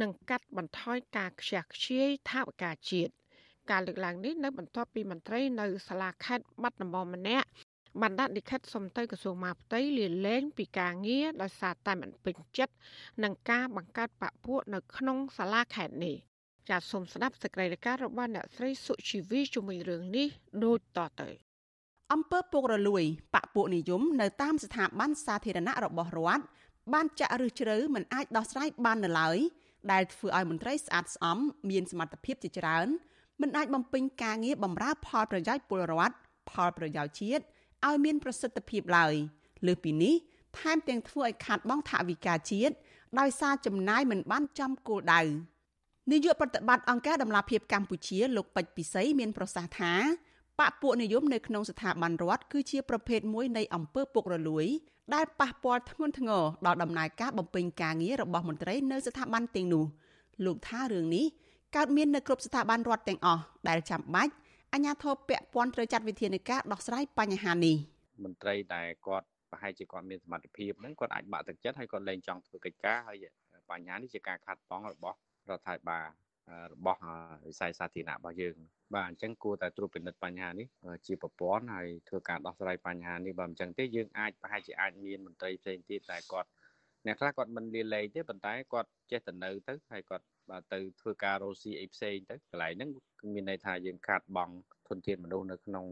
[0.00, 3.12] និងកាត់បន្ថយការខ្ជះខ្ជាយថវិកាជាតិ
[3.70, 7.46] ការលើកឡើងនេះនៅបន្ទាប់ពីមន្ត្រីនៅសាលាខេត្តបាត់ដំបងម្នាក់
[8.00, 12.74] បានដាក់លិខិតសុំទៅក្រសួងមហាផ្ទៃលាលែងពីការងារដោយសារតែមិនពេញចិត្ត
[13.24, 16.16] នឹងការបង្កើតបពុះនៅក្នុងសាលាខេត្តនេះ
[16.68, 20.28] ចាសសូមស្ដាប់សេចក្តីរាយការណ៍របស់អ្នកស្រីសុជីវីជំនួយរឿងនេះ
[20.64, 21.28] ដូចតទៅ
[22.12, 26.44] អង្គើពុករលួយបពុនិយមនៅតាមស្ថាប័នសាធារណៈរបស់រដ្ឋ
[26.92, 29.38] បានចាក់ឫសជ្រៅមិនអាចដោះស្រាយបាននៅឡើយ
[29.92, 31.38] ដែលធ្វើឲ្យមន្ត្រីស្អាតស្អំ
[31.70, 32.88] មានសមត្ថភាពជាច្រើន
[33.40, 36.16] មិនអាចបំពេញការងារបម្រើផលប្រយោជន៍ពលរដ្ឋ
[36.50, 37.42] ផលប្រយោជន៍ជាតិ
[37.86, 39.14] ឲ្យមានប្រសិទ្ធភាពឡើយ
[39.66, 40.14] លើសពីនេះ
[40.58, 42.74] ថែមទាំងធ្វើឲ្យខាតបង់ថវិកាជាតិ
[43.18, 45.22] ដោយសារចំណាយមិនបានចំគោលដៅ
[46.12, 49.94] នាយកប្រតិបត្តិអង្គការដំឡាភិបកម្ពុជាលោកពេជ្រពិសីមានប្រសាសន៍ថា
[50.60, 54.66] បពពួកនិយមនៅក្នុងស្ថាប័នរដ្ឋគឺជាប្រភេទមួយនៃអំពើពុករលួយ
[55.14, 59.84] ដែលប៉ះពាល់ធ្ងន់ធ្ងរដល់ដំណើរការបំពេញការងាររបស់មន្ត្រីនៅស្ថាប័នទាំងនោះ
[60.44, 61.26] លោកថារឿងនេះ
[61.74, 64.32] កើតមាននៅគ្រប់ស្ថាប័នរដ្ឋទាំងអស់ដែលចាំបាច់
[64.72, 67.76] អាជ្ញាធរពាក់ព័ន្ធត្រូវចាត់វិធានការដោះស្រាយបញ្ហានេះ
[68.24, 73.24] មន្ត្រីដែលគាត់ប្រហែលជាគាត់មានសមត្ថភាពហ្នឹងគាត់អាចបាក់ទឹកចិត្តហើយគាត់លែងចង់ធ្វើកិច្ចការហើយ
[73.70, 75.18] បញ្ហានេះជាការខាត់បងរបស់
[75.50, 76.06] រដ្ឋាភិបាល
[76.72, 77.00] របស់
[77.48, 78.56] វិស័យសាធារណៈរបស់យើង
[78.94, 80.66] បាទអញ្ចឹងគួរតែត្រួតពិនិត្យបញ្ហានេះ
[81.06, 86.48] ជាប្រព័ន្ធហើយធ្វើការដោះស្រាយបញ្ហានេះបើមិនអញ្ចឹងទេយើងអាចប្រហែលជាអាចមានមន្ត្រីផ្សេងទៀតដែលគាត់
[87.06, 92.90] អ្នកខ្លះគាត់មិនលាលែងទេប៉ុន្តែគាត់ចេះតែនៅទៅហើយគាត់បាទទៅធ្វើការរោស៊ីអីផ្សេងទៅកន្លែងហ្នឹង
[93.20, 94.50] គឺមានន័យថាយើងខាត់បង
[94.88, 95.86] ធនធានមនុស្សនៅក្នុង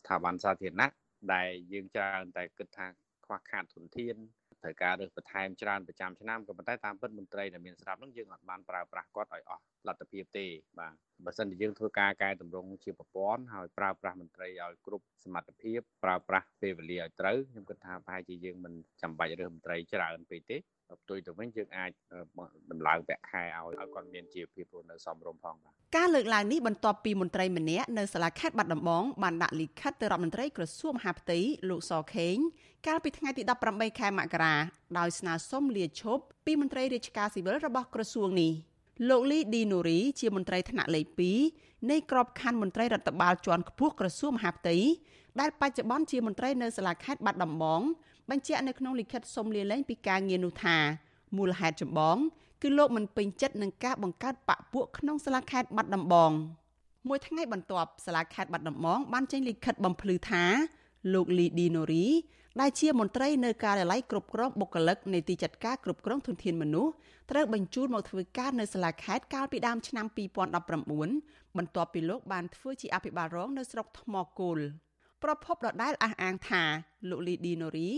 [0.00, 0.90] ស្ថាប័នសាធារណៈ
[1.32, 2.86] ដែលយើងច្រើនតែគិតថា
[3.24, 4.16] ខ្វះខាតធនធាន
[4.62, 10.46] ត្រូវការរើសបន្ថែមច្រើនប្រចាំឆ្នាំក៏ប៉ុន្តែតាមពិតមន្ត្រីដែលមានស្រាប់នឹងយើងអត់បានប្រើប្រាស់គាត់ឲ្យអស់លទ្ធភាពទេ
[10.78, 10.94] បាទ
[11.24, 20.56] បើសិនជាយើងធ្វើការកែតម្រង់ជាប្រព័ន្ធហើយប្រើប្រាស់មន្ត្រីឲ្យគ្រប់សមត្ថភាពប្រើប្រាស់ពេលវេលាឲ្យត្រូវខ្ញុំគិតថាប្រហែលជាយើងមិនចាំបាច់រើសមន្ត្រីច្រើនពេកទេ
[21.02, 21.90] ផ្ទុយទៅវិញយើងអាច
[22.70, 31.38] ដំឡើងប្រាក់ខែឲ្យឲ្យគាត់មានជីវភាពរស់នៅសមរម្យផងបាទការលើកឡើងនេះបន្ទាប់ពីមន្ត្រីម្នាក់នៅសាលាខេត្តបាត់ដំបងបានដាក់លិខិតទៅរដ្ឋមន្ត្រីក្រសួងមហាផ្ទៃ
[31.70, 32.36] លោកសខេង
[32.86, 34.54] កាលពីថ្ងៃទី18ខែមករា
[34.98, 38.52] ដោយស្នើសុំលាឈប់ពីមន្ត្រីរាជការស៊ីវិលរបស់ក្រសួងនេះ
[39.08, 41.06] លោកលីឌីនូរីជាមន្ត្រីថ្នាក់លេខ
[41.48, 44.76] 2នៃក្របខ័ណ្ឌមន្ត្រីរដ្ឋបាលជាន់ខ្ពស់ក្រសួងមហាផ្ទៃ
[45.40, 47.80] ដែលបច្ចុប្បន្នជាមន្ត្រីនៅសាលាខេត្តបាត់ដំបង
[48.30, 50.76] បញ្ជាក់នៅក្នុងលិខិតសុំលាលែងពីការងារនោះថា
[51.36, 52.16] មូលហេតុចម្បង
[52.62, 56.32] គឺលោកមិនពេញចិត្តនឹងការបង្កើតបកពួកក្នុងសាលាខេត្តបាត់ដំបង
[57.08, 60.44] មួយថ្ងៃបន្ទាប់សាលាខេត្តបាត់ដំបងបានចេញលិខិតបំភ្លឺថា
[61.14, 62.06] លោកលីឌីណូរី
[62.58, 66.92] ដែលជាមន្ត្រីនៅការិយាល័យគ្រប់គ្រងបុគ្គលិកនៃទីចាត់ការគ្រប់គ្រងធនធានមនុស្ស
[67.30, 70.06] ត្រូវបញ្ជូនមកធ្វើការនៅសាលាខេត្តកាលពីដើមឆ្នាំ
[70.76, 74.58] 2019បន្ទាប់ពីលោកបានធ្វើជាអភិបាលរងនៅស្រុកថ្មគោល
[75.22, 76.62] ប្រពន្ធដដែលអះអាងថា
[77.10, 77.90] លោកលីឌីណូរី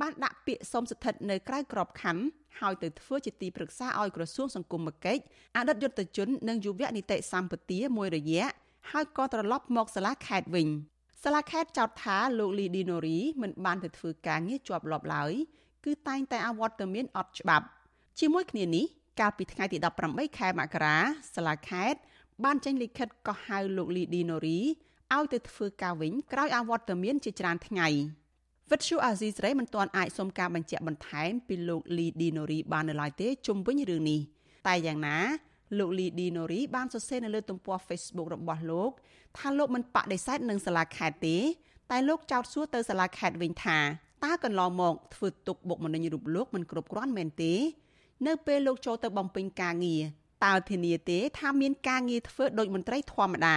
[0.00, 2.24] បានដាក់ពាក្យសុំស្ថិតនៅក្រៅក្របខ័ណ្ឌ
[2.60, 5.22] ហើយទៅធ្វើជាទីប្រឹក្សាឲ្យក្រសួងសង្គមគិច្ច
[5.56, 8.46] អតីតយុទ្ធជននិងយុវនីតិសម្បទាមួយរយៈ
[8.90, 10.68] ហើយក៏ត្រឡប់មកសាលាខេត្តវិញ
[11.22, 15.32] សាលាខេត្តចោទថាលោកលីឌីណូរីមិនបានទៅធ្វើការងារជាប់លាប់ឡើយ
[15.84, 17.66] គឺតែងតែអវត្តមានអត់ច្បាប់
[18.20, 18.84] ជាមួយគ្នានេះ
[19.20, 20.96] កាលពីថ្ងៃទី18ខែមករា
[21.34, 22.00] សាលាខេត្ត
[22.44, 24.60] បានចេញលិខិតកោះហៅលោកលីឌីណូរី
[25.14, 27.88] ឲ្យទៅធ្វើការវិញក្រោយអវត្តមានជាច្រើនថ្ងៃ។
[28.70, 34.20] វិទ្យុអាស៊ីសេរីមិនទាន់អាចសុំការបញ្ជាក់បន្ថែមពីលោកលីឌីណូរីបាននៅឡើយទេជុំវិញរឿងនេះ
[34.66, 35.18] តែយ៉ាងណា
[35.78, 38.90] លោកលីឌីណូរីបានសរសេរនៅលើទំព័រ Facebook របស់លោក
[39.38, 41.36] ថាលោកមិនបដិសេធនឹងសាលាខេត្តទេ
[41.90, 43.78] តែលោកចោទសួរទៅសាលាខេត្តវិញថា
[44.24, 47.54] តើកន្លងមកធ្វើទុកបុកម្នេញរូបលោកមិនគ្រប់គ្រាន់មែនទេ
[48.26, 50.02] នៅពេលលោកចូលទៅបំពេញការងារ
[50.44, 53.56] តើធានាទេថាមានការងារធ្វើដោយមន្ត្រីធម្មតា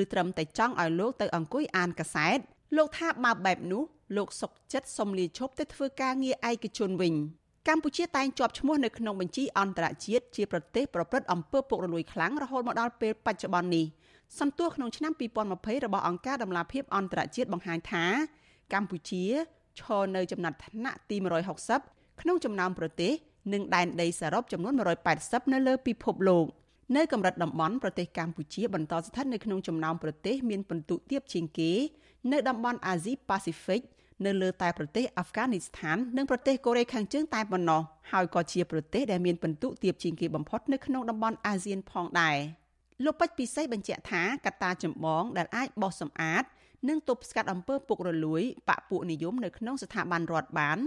[0.00, 2.38] ឬត្រឹមតែចង់ឲ្យលោកទៅអង្គុយអានកសែត
[2.76, 3.82] លោកថាបើបែបនោះ
[4.16, 7.14] លោកសុកចិត្តសុំលាឈប់ទៅធ្វើការងារឯកជនវិញ
[7.68, 13.86] កម្ពុជាតែងជាប់ឈ្មោះនៅក្នុងបញ្ជីអន្តរជាតិជាប្រទេសប្រព្រឹត្តអំពើពុករលួយខ្លាំងរហូតមកដល់ពេលបច្ចុប្បន្ននេះ
[14.38, 18.04] សន្ទុះក្នុងឆ្នាំ2020របស់អង្គការដំឡាភិបអន្តរជាតិបង្ហាញថា
[18.72, 19.24] កម្ពុជា
[19.80, 21.16] ឈរនៅចំណាត់ថ្នាក់ទី
[21.68, 23.12] 160ក្នុងចំណោមប្រទេស
[23.52, 24.74] និងដែនដីសរុបចំនួន
[25.12, 26.46] 180នៅលើពិភពលោក
[26.96, 31.72] នៅកម្រិតតំបន់ប្រទេសកម្ពុជាបន្តស្ថិតនៅក្នុងចំណោមប្រទេសមានពិន្ទុទាបជាងគេ
[32.32, 33.80] នៅតំបន់អាស៊ីប៉ាស៊ីហ្វិក
[34.24, 42.36] នៅលើតែប្រទេសអាហ្វហ្គានីស្ថាននិងប្រទេសកូរ៉េខាងជើងតែប៉ុណ្ណោះហើយក៏ជាប្រទេសដែលមានពិន្ទុទាបជាងគេបំផុតនៅក្នុងតំបន់អាស៊ានផងដែរ
[43.04, 46.44] លោកពេជ្រពិសេសបញ្ជាក់ថាកត្តាចម្បងដែលអាចបោះសម្អាត
[46.88, 50.78] និងទប់ស្កាត់អំពើពុករលួយបពពួកនិយមនៅក្នុងស្ថាប័នរដ្ឋបាន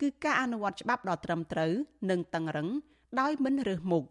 [0.00, 1.72] គឺការអនុវត្តច្បាប់ដ៏ត្រឹមត្រូវ
[2.10, 2.68] និងតឹងរឹង
[3.20, 4.04] ដោយមិនរើសមុខ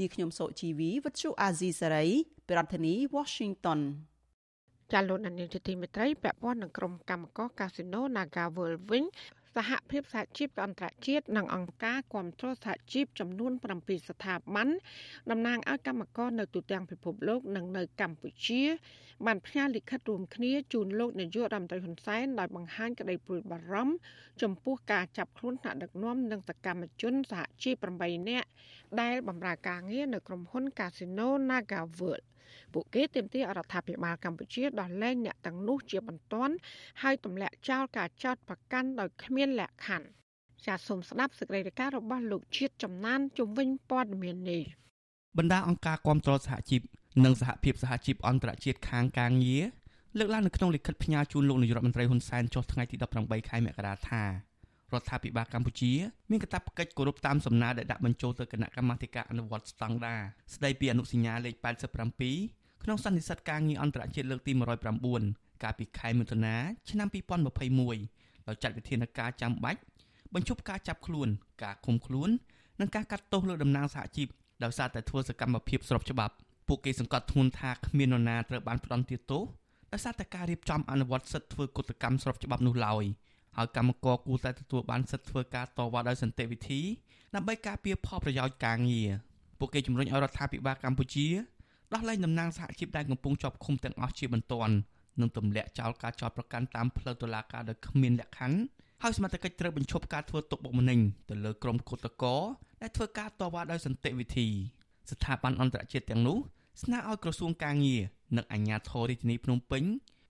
[0.00, 2.06] នាងខ្ញុំសុជីវីវិទ្យុអាស៊ីសេរី
[2.50, 3.80] ប្រធានាធិបតី Washington
[4.92, 9.04] ចាលោកនាយកទីមេត្រីពាក់ព័ន្ធនឹងក្រុមកម្មករកាស៊ីណូ Naga World វិញ
[9.56, 14.68] សហភាពសហជីពអន្តរជាតិនិងអង្គការគាំទ្រសហជីពចំនួន7ស្ថាប័ន
[15.30, 18.62] តំណាងឲ្យកម្មករនៅទូទាំងពិភពលោកនិងនៅកម្ពុជា
[19.26, 23.94] បានផ្ញើលិខិតរួមគ្នាជូនលោកនាយករដ្ឋមន្ត្រីហ៊ុនសែនដោយបង្ហាញក្តីព្រួយបារម្ភ
[24.42, 28.48] ចំពោះការចាប់ខ្លួនថ្នាក់ដឹកនាំនិងសកម្មជនសហជីព8នាក់
[29.00, 32.29] ដែលបម្រើការងារនៅក្រុមហ៊ុន Casino Naga World
[32.74, 36.54] ពួកគេទាមទាររដ្ឋាភិបាលកម្ពុជាដោះលែងអ្នកទាំងនោះជាបន្ទាន់
[37.02, 40.08] ហើយទម្លាក់ចោលការចោទប្រកាន់ដោយគ្មានលក្ខខណ្ឌ
[40.66, 44.62] ចាសសូមស្ដាប់សេចក្តីរាយការណ៍របស់លោកជាតិចំណានជំវិញព័ត៌មាននេះ
[45.38, 46.80] បណ្ដាអង្គការគាំទ្រសហជីព
[47.24, 49.64] និងសហភាពសហជីពអន្តរជាតិខាងការងារ
[50.18, 54.49] លើកឡើងនៅក្នុងលិខិតផ្ញើជូនលោកនាយរដ្ឋមន្ត្រីហ៊ុនសែនចុះថ្ងៃទី18ខែមករាថា
[54.94, 55.92] រដ្ឋាភិបាលកម្ពុជា
[56.30, 60.22] មានកាតព្វកិច្ចគោរពតាមសំណើដែលដាក់បញ្ចូលទៅគណៈកម្មាធិការអនុវត្តស្តង់ដារ
[60.54, 61.54] ស្ដីពីអនុសញ្ញាលេខ
[62.18, 64.52] 87ក្នុងសន្និសីទការងារអន្តរជាតិលើកទី
[65.08, 66.56] 109កាលពីខែមិថុនា
[66.90, 67.08] ឆ្នាំ
[67.78, 69.80] 2021ដោយចាត់វិធានការចាំបាច់
[70.34, 71.28] បញ្ឈប់ការចាប់ខ្លួន
[71.62, 72.30] ការឃុំខ្លួន
[72.80, 74.28] និងការកាត់ទោសលើតំណាងសហជីព
[74.64, 76.34] ដោយសារតែធ្វើសកម្មភាពស្របច្បាប់
[76.68, 79.42] ពួកគេសង្កត់ធ្ងន់ថាគ្មាននរណាត្រូវបានផ្ដន្ទាទោស
[79.92, 83.04] ដោយសារតែការរៀបចំអនុវត្តសិទ្ធិធ្វើកុតកម្មស្របច្បាប់នោះឡើយ។
[83.56, 86.80] ហើយកម្មករគួរតែទទួលបានសិទ្ធិធ្វើការតវ៉ាដោយសន្តិវិធី
[87.34, 89.10] ដើម្បីការពារផលប្រយោជន៍ការងារ
[89.58, 91.26] ពួកគេជំរុញឲ្យរដ្ឋាភិបាលកម្ពុជា
[91.92, 94.74] ដោះលែងតំណាងសហជីពដែលកំពុងជាប់ឃុំទាំងអស់ជាបន្ទាន់
[95.20, 98.58] និងទម្លាក់ចោលការចោទប្រកាន់តាមផ្លូវតុលាការដោយគ្មានលក្ខខណ្ឌ
[99.02, 102.36] ហើយសមត្ថកិច្ចត្រូវបញ្ឈប់ការធ្វើទុកបុកម្នេញទៅលើក្រុមគឧតកោ
[102.82, 104.48] ដែលធ្វើការតវ៉ាដោយសន្តិវិធី
[105.10, 106.38] ស្ថាប័នអន្តរជាតិទាំងនោះ
[106.82, 108.02] ស្នើឲ្យក្រសួងការងារ
[108.36, 109.82] និងអាជ្ញាធររាជធានីភ្នំពេញ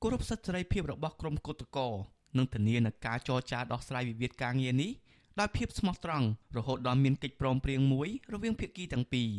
[0.03, 1.89] គោរពសិទ្ធិសេរីភាពរបស់ក្រុមគឧតកោ
[2.37, 4.91] និងធានានឹងការចរចាដោះស្រាយវិវាទការងារនេះ
[5.41, 9.31] ដោយភាពស្មោះត្រង់រហូតដល់មានកិច្ចព្រមព្រៀងមួយរវាងភាគីទាំងពីរ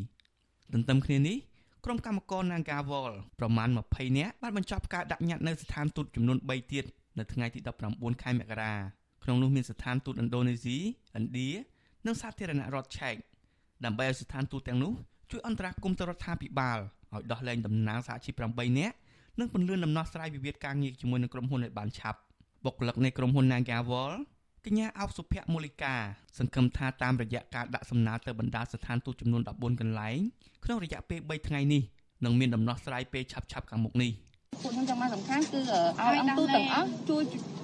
[0.74, 1.38] ទន្ទឹមគ្នានេះ
[1.86, 6.86] ក្រុមកម្មករ Nagawal ប្រមាណ20នាក់បានបញ្ចប់ការដាក់ញត្តិនៅស្ថានទូតចំនួន3ទៀត
[7.18, 7.60] នៅថ្ងៃទី
[7.92, 8.74] 19ខែមករា
[9.24, 11.50] ក្នុងនោះមានស្ថានទូតឥណ្ឌូនេស៊ីឥណ្ឌា
[12.06, 13.16] និងសាធារណរដ្ឋឆែក
[13.86, 14.94] ដើម្បីឲ្យស្ថានទូតទាំងនោះ
[15.32, 16.80] ជួយអន្តរាគមន៍ទៅរដ្ឋាភិបាល
[17.14, 18.96] ឲ្យដោះលែងតំណាងសហជីព8នាក់
[19.40, 22.20] និងពន្យាដំណោះស្រាយវិវាទការងារជាមួយនឹងក្រុមហ៊ុនឲ្យបានឆាប់
[22.66, 24.14] បុគ្គលិកនៃក្រុមហ៊ុន Nagawal
[24.66, 25.96] កញ្ញាអោបសុភមូលិកា
[26.38, 30.18] សង្ឃឹមថាតាមរយៈការដាក់សំណើទៅបណ្ដាស្ថានទូតចំនួន14កន្លែង
[30.64, 31.84] ក្នុងរយៈពេល3ថ្ងៃនេះ
[32.26, 34.12] នឹងមានដំណោះស្រាយពេលឆាប់ៗខាងមុខនេះ
[34.64, 37.24] ពួកខ្ញុំចង់មកសំខាន់គឺឲ្យអង្គទូតទាំងអស់ជួយ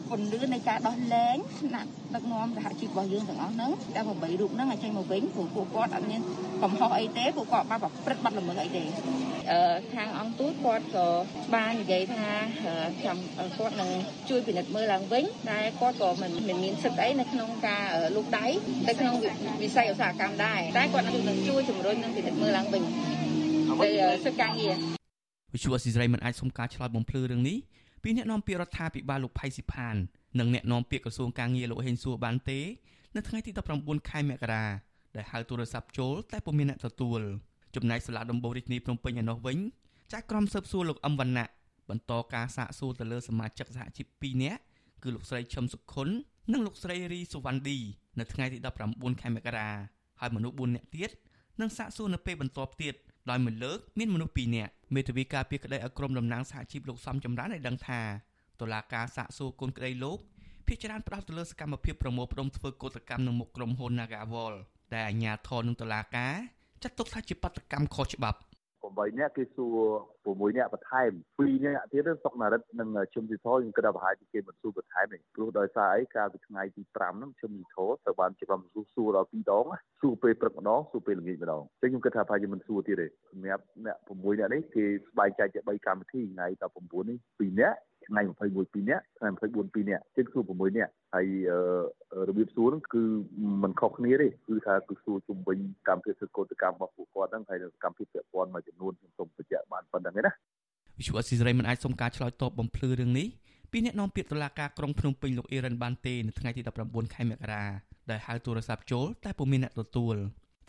[0.09, 4.09] ពន្លឿននៃការដោះលែងថ្នាក់ដឹកនាំសហជីពរបស់យើងទាំងអស់ហ្នឹងតែ8
[4.41, 6.21] រូបហ្នឹងឲ្យចេញមកវិញព្រោះពួកគាត់អត់មាន
[6.63, 8.83] កំហុសអីទេពួកគាត់បានប្រព្រឹត្តបទល្មើសអីទេ
[9.51, 11.07] អឺខាងអង្គទូតគាត់ក៏
[11.55, 12.27] បាននិយាយថា
[13.05, 13.17] ចាំ
[13.57, 13.89] គាត់នឹង
[14.29, 16.31] ជួយពិនិត្យមើលឡើងវិញតែគាត់ក៏មិន
[16.63, 17.83] មានសិទ្ធិអីនៅក្នុងការ
[18.15, 18.45] លូកដៃ
[18.87, 19.15] នៅក្នុង
[19.61, 22.83] វិស័យឧស្សាហកម្មដែរតែគាត់នឹងជួយជំរុញនិងពិនិត្យមើលឡើងវិញ
[23.81, 23.89] ទៅ
[24.25, 24.75] សិទ្ធិការងារ
[25.53, 27.57] វិទ្យុអស៊ីសេរីមិនអាចសុំការឆ្លើយបំភ្លឺរឿងនេះ
[28.03, 29.95] ពីអ្នកនាំពាក្យរដ្ឋាភិបាលលោកផៃស៊ីផាន
[30.39, 32.59] និងអ្នកនាំពាក្យក្រសួងការងារលោកហេងសួរបានទេ
[33.15, 34.65] នៅថ្ងៃទី19ខែមករា
[35.15, 37.21] ដែលហៅទូរស័ព្ទចូលតែពុំមានអ្នកទទួល
[37.75, 39.57] ចំណែកសាលាដំបូងរាជធានីភ្នំពេញឯណោះវិញ
[40.13, 41.47] ចាក់ក្រុមស៊ើបសួរលោកអឹមវណ្ណៈ
[41.89, 44.61] បន្តការសាកសួរទៅលើសមាជិកសហជីព2នាក់
[45.03, 46.07] គឺលោកស្រីឈឹមសុខុន
[46.51, 47.77] និងលោកស្រីរីសុវណ្ណឌី
[48.19, 48.57] នៅថ្ងៃទី
[48.89, 49.69] 19ខែមករា
[50.19, 51.11] ហើយមនុស្ស4នាក់ទៀត
[51.61, 52.95] នឹងសាកសួរនៅពេលបន្ទាប់ទៀត
[53.29, 58.01] ដោយមួយលើកមានមនុស្ស2នាក់ មេធាវីការពារក្តីឲ្យក្រុមតំណាងសហជីពលោកសំចម្រើនឲ្យដឹងថា
[58.61, 60.19] តុលាការសាកសួរគុណក្តីលោក
[60.67, 64.55] ភាគច្រើនផ្ដោតទៅលើសកម្មភាពប្រមូលផ្ដុំធ្វើកោតកម្មនឹងមុខក្រុមហ៊ុន Nagawal
[64.93, 66.35] ដែលអាជ្ញាធរនិងតុលាការ
[66.83, 68.39] ចាត់ទុកថាជាបាតកម្មខុសច្បាប់
[68.95, 69.77] 8នាក់គេសួរ
[70.25, 79.65] 6នាក់បន្ថែម2នាក់ទៀតសុកណារិតនិងជឹមស៊ីធខ្ញុំគិតថាប្រហែលជាគេមិនសួរបន្ថែមទេព្រោះដោយសារអីកាលពីថ្ងៃទី5ហ្នឹងជឹមស៊ីធត្រូវបានជាក្រុមសួរសួរដល់2ដង
[80.01, 86.47] សួរពេលព្រឹកម្ដងសួរពេលល្ងាចម្ដងអញ្ចឹងខ្ញុំគិតថាប្រហែលជាមិនសួរទៀតទេសម្រាប់អ្នក6នាក់នេះគេស្បែកចែកជា3កម្មវិធីថ្ងៃ
[86.79, 91.27] 19នេះ2នាក់ ថ្ងៃ21 2នាក់ថ្ងៃ24 2នាក់ជិតសួរ6នាក់ហើយ
[92.29, 93.03] របៀបសួរហ្នឹងគឺ
[93.63, 100.31] มันខុសគ្នាទេគឺថាគឺសួរជុំវិញកម្មវិធីសិទ្ធិកោតកម្មរបស់ពួកគាត់ហ្នឹងហើយកម្មវិធីពាក់ព័ន្ធមួយចំនួនខ្ញុំសូមបញ្ជាក់បានប៉ុណ្្នឹងឯណា
[100.97, 103.27] វិទ្យុអស៊ីសេរីមិនអាចសុំការឆ្លើយតបបំភ្លឺរឿងនេះ
[103.71, 107.63] ពីអ្នកនាំពាក្យតុលាការក្រុងភ្នំពេញលោកអេរិនបានទេនៅថ្ងៃទី19ខែមករា
[108.09, 110.15] ដែលហៅទូរស័ព្ទចូលតែពុំមានអ្នកទទួល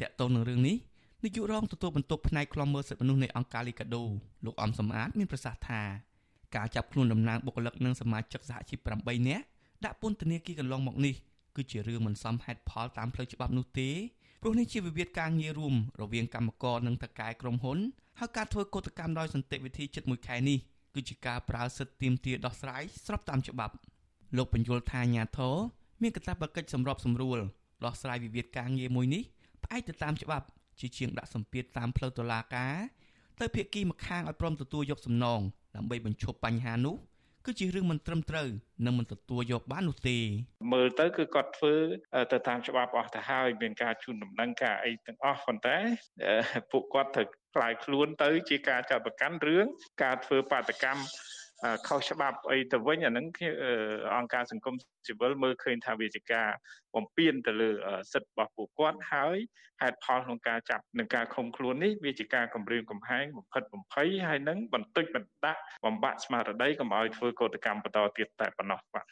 [0.01, 0.77] តាក់ទងនឹងរឿងនេះ
[1.25, 4.05] នាយករងទទួលបន្ទុកផ្នែកខ្លំមើលសិទ្ធិមនុស្សនៃអង្គការលីកាដូ
[4.45, 5.83] លោកអំសំអាតមានប្រសាសន៍ថា
[6.57, 9.45] ការចាប់ខ្លួនតំណាងបុគ្គលិកនិងសមាជិកសហជីព8នាក់
[9.85, 11.15] ដាក់ពន្ធនាគារកន្លងមកនេះ
[11.57, 13.91] គឺជារឿងមិនសមហេតុផលតាមផ្លូវច្បាប់នោះទេ
[14.43, 17.79] ព្រោះនេះជាវិវាទការងាររួមរវាងកម្មករនិងតកែក្រុមហ៊ុន
[18.19, 20.59] ហើយការធ្វើកោតកម្មដោយសន្តិវិធីជិត1ខែនេះ
[20.95, 23.75] គឺជាការប្រើសិទ្ធិទាមទារដោះស្រាយស្របតាមច្បាប់
[24.37, 25.55] លោកបញ្យលថាអាញាធរ
[26.03, 27.39] មានកាតព្វកិច្ចសម្របសម្រួល
[27.85, 29.23] ដោះស្រាយវិវាទការងារមួយនេះ
[29.65, 30.47] ផ្អែកទៅតាមច្បាប់
[30.81, 32.75] ជាជាងដាក់សម្ពាធតាមផ្លូវតុលាការ
[33.41, 35.41] ទៅភាគីម្ខាងឲ្យព្រមទទួលយកសំណង
[35.77, 36.97] ដើម្បីបញ្ឈប់បញ្ហានោះ
[37.47, 38.49] គឺជារឿងមិនត្រឹមត្រូវ
[38.87, 40.19] និងមិនទទួលយកបាននោះទេ
[40.73, 41.75] មើលទៅគឺគាត់ធ្វើ
[42.33, 45.79] ទៅតាមច្បាប់អស់ទៅហើយមានការជូនដំណឹងការអីទាំងអស់ប៉ុន្តែ
[46.71, 49.67] ពួកគាត់ត្រូវខ្លាយខ្លួនទៅជាការចាត់ប្រកាន់រឿង
[50.03, 51.03] ការធ្វើបាតកម្ម
[51.89, 53.27] ខុសច្បាប់អីទៅវិញអាហ្នឹង
[54.17, 54.75] អង្គការសង្គម
[55.07, 56.49] ស៊ីវិលមើលឃើញថាវាជាការ
[56.95, 57.71] បំពានទៅលើ
[58.13, 59.37] សិទ្ធិរបស់ពួកគាត់ហើយ
[59.83, 69.07] ហេតុផលក្នុងការចាប់និងការឃុំខ្លួននេះវាជាការគម្រាមកំហែងបំផិតបំភ័យហើយនឹងបន្តិចបន្តដាក់បំបាក់ស្មារតីកុំឲ្យធ្វើកោតកម្មបន្តទៀតតែប៉ុណ្ណោះបាទ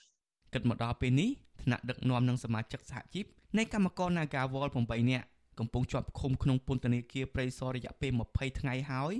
[0.55, 1.31] គិតមកដល់ពេលនេះ
[1.63, 3.25] ថ្នាក់ដឹកនាំនិងសមាជិកសហជីព
[3.59, 5.27] នៃកម្មករ Nagawal 8នាក់
[5.59, 9.15] កំពុងជាប់ឃុំក្នុងពន្ធនាគារព្រៃសររយៈពេល20ថ្ងៃហើយ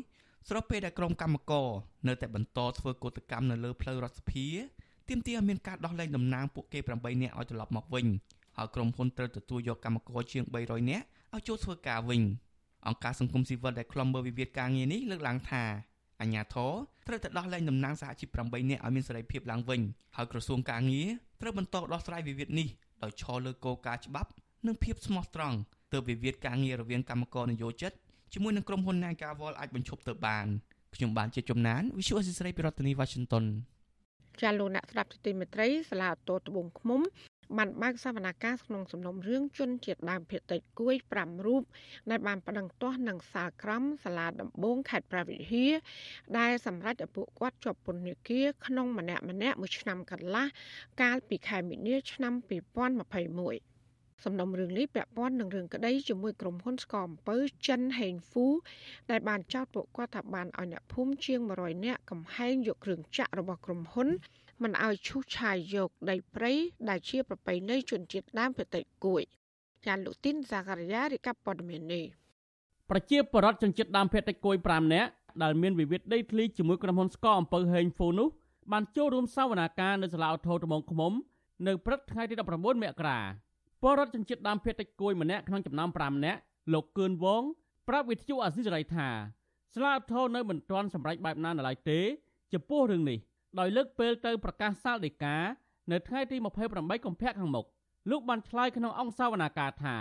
[0.49, 1.69] ស្របពេលដែលក្រុមកម្មករ
[2.09, 4.47] នៅតែបន្តធ្វើកោតកម្មនៅលើផ្លូវរដ្ឋសភា
[5.09, 8.07] ទាមទារឲ្យមានការដោះលែងតំណាងពួកគេ8នាក់ឲ្យត្រឡប់មកវិញ
[8.57, 11.05] ហើយក្រុមហ៊ុនត្រូវទទួលយកកម្មករជាង300នាក់
[11.35, 12.23] ឲ្យចូលធ្វើការវិញ
[12.87, 15.63] អង្គការសង្គមស៊ីវិលដែលខ្លំមើលវិវាទការងារនេះលើកឡើងថា
[16.21, 16.73] អញ្ញាធរ
[17.07, 19.81] ត្រូវតែដោះលែងតំណាងសហជីព8នាក់ឲ្យមានសេរីភាពឡើងវិញ
[20.17, 21.09] ហើយក្រសួងការងារ
[21.41, 22.69] ត្រូវបន្តដោះស្រាយវិវាទនេះ
[23.03, 24.31] ដោយឈលលើគោលការណ៍ច្បាប់
[24.67, 25.57] និងភាពស្មោះត្រង់
[25.93, 27.93] ទើបវិវាទការងាររវាងកម្មករនយោជិត
[28.39, 30.47] ជាមួយនឹងក្រុមហ៊ុន Nagawal អាចបញ្ឈប់ទៅបាន
[30.95, 33.45] ខ្ញុំបានជាជំនាញ Visual Assisray ពីរដ្ឋធានី Washington
[34.41, 37.01] ចាលោកអ្នកស្ដាប់ទីមេត្រីសាលាតោត្បូងឃុំ
[37.57, 41.63] បានបើកសវនកម្មក្នុងសំណុំរឿងជនជាតិដើមភាគតិចគួយ5រូប
[42.11, 45.67] ដែលបានប្តឹងទាស់នឹងសាលក្រមសាលាដំបងខេត្តប្រវត្តិហា
[46.39, 50.47] ដែលសម្រាប់ឲ្យពួកគាត់ជាប់ពន្ធនាគារក្នុងម្នាក់ម្នាក់មួយឆ្នាំកន្លះ
[51.03, 53.76] កាលពីខែមីនាឆ្នាំ2021
[54.25, 58.47] សំណុំរឿងនេះពាក់ព័ន្ធនឹងរឿងក្តីជាមួយក្រុមហ៊ុនស្កអំពើចិនហេងហ្វូ
[59.11, 64.09] ដែលបានចោទពួកគាត់ថាបានឲ្យអ្នកភូមិជាង100នាក់កំហែងយកគ្រឿងចាក់របស់ក្រុមហ៊ុន
[64.63, 66.53] មិនឲ្យឈូសឆាយយកដីព្រៃ
[66.89, 69.23] ដែលជាប្រពៃណីជនជាតិដើមភាគតិចគួយ
[69.87, 72.05] ចាលោកទីនសាការីយ៉ារីកាព័ត៌មាននេះ
[72.91, 75.11] ប្រជាពលរដ្ឋជនជាតិដើមភាគតិចគួយ5នាក់
[75.43, 78.29] ដែលមានវិវាទដីធ្លីជាមួយក្រុមហ៊ុនស្កអំពើហេងហ្វូនោះ
[78.73, 81.13] បានចូលរួមសវនាការនៅសាលាឧទ្ធរត្បូងឃ្មុំ
[81.67, 83.19] នៅព្រឹកថ្ងៃទី19មករា
[83.83, 86.41] ពលរដ្ឋជនជាតិដើមភាគតិចគួយម្នាក់ក្នុងចំណោម5នាក់
[86.73, 87.43] លោកគឿនវង
[87.89, 89.09] ប្រាប់វិទ្យុអាស៊ីសេរីថា
[89.75, 92.01] សាលាឧទ្ធរនៅមិនទាន់សម្រេចបែបណានៅឡើយទេ
[92.53, 93.19] ចំពោះរឿងនេះ
[93.59, 95.37] ដោយលើកពេលទៅប្រកាសសាលដីកា
[95.93, 96.37] នៅថ្ងៃទី
[96.71, 97.67] 28កុម្ភៈខាងមុខ
[98.11, 99.97] លោកបានឆ្លើយក្នុងអង្គសាវនាការថា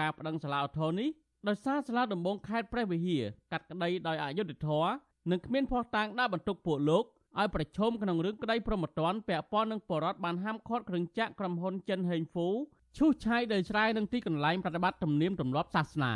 [0.00, 1.08] ការប្តឹងសាលាឧទ្ធរនេះ
[1.48, 4.90] ដោយសារសាលាដំបងខេត្តព្រះវិហារកាត់ក្តីដោយអយុត្តិធម៌
[5.30, 7.04] និងគ្មានភស្តុតាងដាក់បន្ទុកពួកលោក
[7.38, 12.48] ឲ្យប្រឈមក្នុងរឿងក្តីប្រមត្តនពាក់ព័ន្ធនឹងបរដ្ឋបានហាមឃាត់គ្រឿងចាក់ក្រុមហ៊ុនចិនហេងហ្វូ
[12.96, 16.14] ឈូសឆាយដោយច្រាយនឹងទីកន្លែងប្រតិបត្តិទំនៀមទម្លាប់សាសនា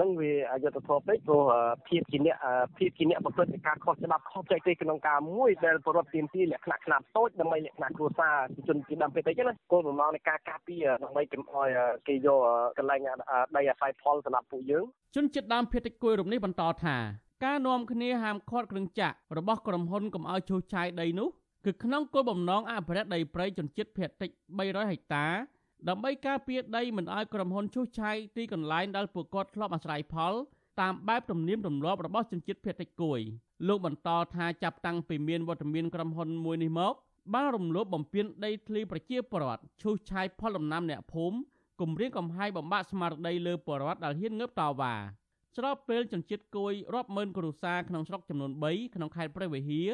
[0.00, 1.42] នឹងវាអយុត្តិធម៌ពេកព្រោះ
[1.88, 2.36] ភាពជាអ្នក
[2.76, 8.36] ភាពជាអ្នកប្រព្រឹត្តការខុសច្បាប់ខុសបច្ចេកទេសក្នុងការមួយដែលបរិវត្តទាមទារលក្ខណៈខ្នាតតូចដើម្បីលក្ខណៈគ្រួសារ
[8.68, 11.68] ជនជាតិដើមភាគតិចណាគោលបំណងនៃការការពារដើម្បីកុំឲ្យ
[12.08, 12.40] គេយក
[12.78, 13.00] កន្លែង
[13.56, 14.84] ដីអាស្រ័យផលសម្រាប់ពួកយើង
[15.16, 16.96] ជនជាតិដើមភាគតិចគួយរំនេះបន្តថា
[17.44, 21.28] ការនាំគ្នាហាមឃាត់គ្រឿងចាក់របស់ក្រុមហ៊ុនកុំឲ្យឈូសឆាយដីនោះ
[21.64, 25.26] គឺក្នុងគោលបំណងអភិរក្សដីព្រៃជនជាតិភាគតិច300ហិកតា
[25.88, 30.34] ដើម្បីការពារដីមិនឲ្យក្រុមហ៊ុនឈូសឆាយទីកន្លែងដែលពួកគាត់ធ្លាប់អាស្រ័យផល
[30.80, 33.20] តាមបែបទំនៀមទម្លាប់របស់ជនជាតិភាគតិចគួយ
[33.68, 36.94] លោកបន្តថាចាប់តាំងពីមានវត្តមានក្រុមហ៊ុនមួយនេះមក
[37.34, 41.36] បានរំលោភបំពានដីធ្លីប្រជាពលរដ្ឋឈូសឆាយផលដំណាំអ្នកភូមិ
[41.80, 44.94] គំរាមកំហែងបំបាក់ស្មារតីលើពលរដ្ឋដែលហ៊ានងើបតវ៉ា
[45.56, 49.88] ស្របពេលជនជាតិគួយរាប់ម៉ឺនគ្រួសារក្នុងស្រុកចំនួន3ក្នុងខេត្តព្រះវិហារ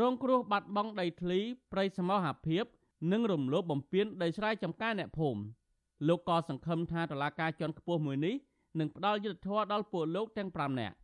[0.00, 1.40] រងគ្រោះបាត់បង់ដីធ្លី
[1.72, 2.64] ព្រៃសមរភាព
[3.12, 5.40] និងរំលោភបំពានដីស្រែចម្ការអ្នកភូមិ
[6.08, 8.34] លោកក៏សង្ឃឹមថាតុលាការជាន់ខ្ពស់មួយនេះ
[8.78, 10.94] នឹងផ្ដល់យុត្តិធម៌ដល់ពួកលោកទាំង5នាក់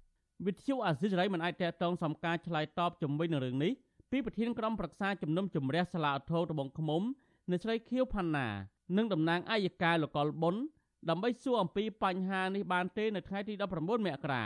[0.46, 3.72] វិទ្យុអាស៊ីសេរីមិនអាចតតងសំការឆ្លើយតបជំវិញនឹងរឿងនេះ
[4.10, 7.02] ពីប្រធានក្រុមប្រឹក្សាជំនុំជម្រះសាលាឧទ្ធរត្បូងឃ្មុំ
[7.50, 8.48] នៅស្រីខៀវផាន់ណា
[8.96, 10.56] និងតំណាងអាយកាយលកលបុន
[11.08, 14.44] ដើម្បីសួរអំពីបញ្ហានេះបានទេនៅថ្ងៃទី19មករា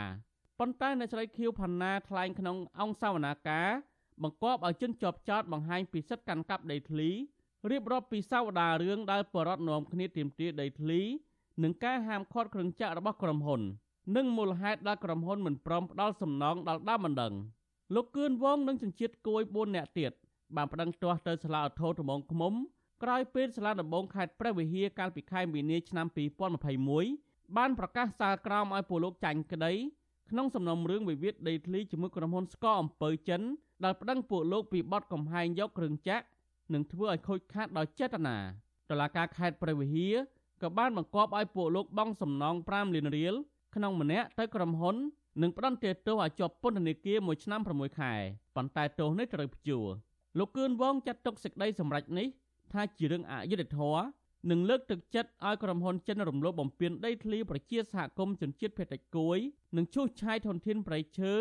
[0.59, 3.69] ប៉ុន្តែអ្នកស្រីខៀវផាន់ណាថ្លែងក្នុងអង្គសវនាការ
[4.23, 7.09] បង្គាប់ឲ្យជនជាប់ចោតបង្ហាញពីសិទ្ធិកាន់កាប់ដីធ្លី
[7.67, 11.01] រៀបរាប់ពីសាវតារឿងដែលបរដ្ឋនាំគ្នាទាមទារដីធ្លី
[11.63, 13.61] និងការហាមឃាត់គ្រឿងចក្ររបស់ក្រុមហ៊ុន
[14.15, 17.33] និងមូលហេតុដែលក្រុមហ៊ុនមិនព្រមផ្ដល់សំណងដល់ដើមបណ្ដឹង
[17.95, 20.11] លោកគឿនវងនិងជនជាតិគួយ4នាក់ទៀត
[20.55, 22.53] បានប្តឹងទាស់ទៅសាលាឧទ្ធរត្បូងឃ្មុំ
[23.03, 26.07] ក្រោយពេលសាលាដំបងខេត្តព្រះវិហារកាលពីខែមីនាឆ្នាំ
[26.81, 29.73] 2021បានប្រកាសសាលក្រមឲ្យពលលោកចាញ់ក្តី
[30.29, 33.41] ក្នុងសំណុំរឿងវិវាទដីធ្លីជាមួយក្រុមហ៊ុនស្កអំពើចិន
[33.83, 36.25] ដែលប្តឹងពួកលោកពីបទកំហែងយកគ្រឿងចាក់
[36.73, 38.37] និងធ្វើឲ្យខូចខាតដោយចេតនា
[38.89, 40.15] តុលាការខេត្តព្រះវិហារ
[40.61, 43.33] ក៏បានបង្គាប់ឲ្យពួកលោកបង់សំណង5លានរៀល
[43.75, 44.95] ក្នុងម្នាក់ទៅក្រុមហ៊ុន
[45.41, 48.13] និងផ្តន្ទាទោសឲ្យជាប់ពន្ធនាគារមួយឆ្នាំ6ខែ
[48.55, 49.87] ប៉ុន្តែទោសនេះត្រូវព្យួរ
[50.37, 52.27] លោកគឿនវងចាត់ទុកសេចក្តីសម្រេចនេះ
[52.73, 54.03] ថាជារឿងអយុត្តិធម៌
[54.51, 59.37] និងលើកទឹកចិត្តឲ្យក្រុមហ៊ុនចិនរំលោភបំពានដីធ្លីប្រជាសហគមន៍ជនជាតិភេតិចគួយ
[59.77, 61.33] និងឈូសឆាយធនធានព្រៃឈើ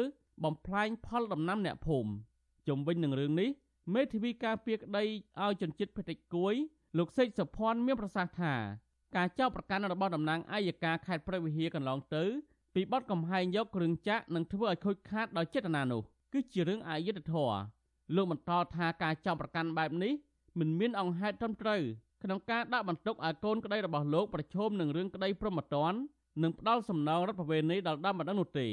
[0.45, 2.11] បំផ្លាញផលដំណាំអ្នកភូមិ
[2.69, 3.51] ជំវិញនឹងរឿងនេះ
[3.95, 5.05] មេធាវីការពារក្តី
[5.43, 6.55] ឲ្យជនជាតិភេតិចគួយ
[6.99, 8.55] លោកសេកសុភ័ណ្ឌមានប្រសាសន៍ថា
[9.17, 12.25] ការចោទប្រកាន់របស់តំណាងអัยការខេត្តព្រះវិហារកន្លងទៅ
[12.75, 17.59] ពីបទកំហែងយកគ្រឿងចាក់និងធ្វើឲ្យខូចខាតដោយចេតនានោះគឺជារឿងអយុត្តិធម៌
[18.17, 20.13] លោកបន្តថាការចោទប្រកាន់បែបនេះ
[20.59, 21.81] មិនមានអង្គហេតុត្រឹមត្រូវ
[22.23, 25.95] ក្នុងការដាក់បន្ទុកឲ្យកូនក្តីរបស់លោកប្រឈមនឹងរឿងក្តីប្រមត្តន
[26.43, 28.69] និងផ្ដាល់សំណងរដ្ឋបវេនីដល់ដើមបណ្ដឹងនោះទេ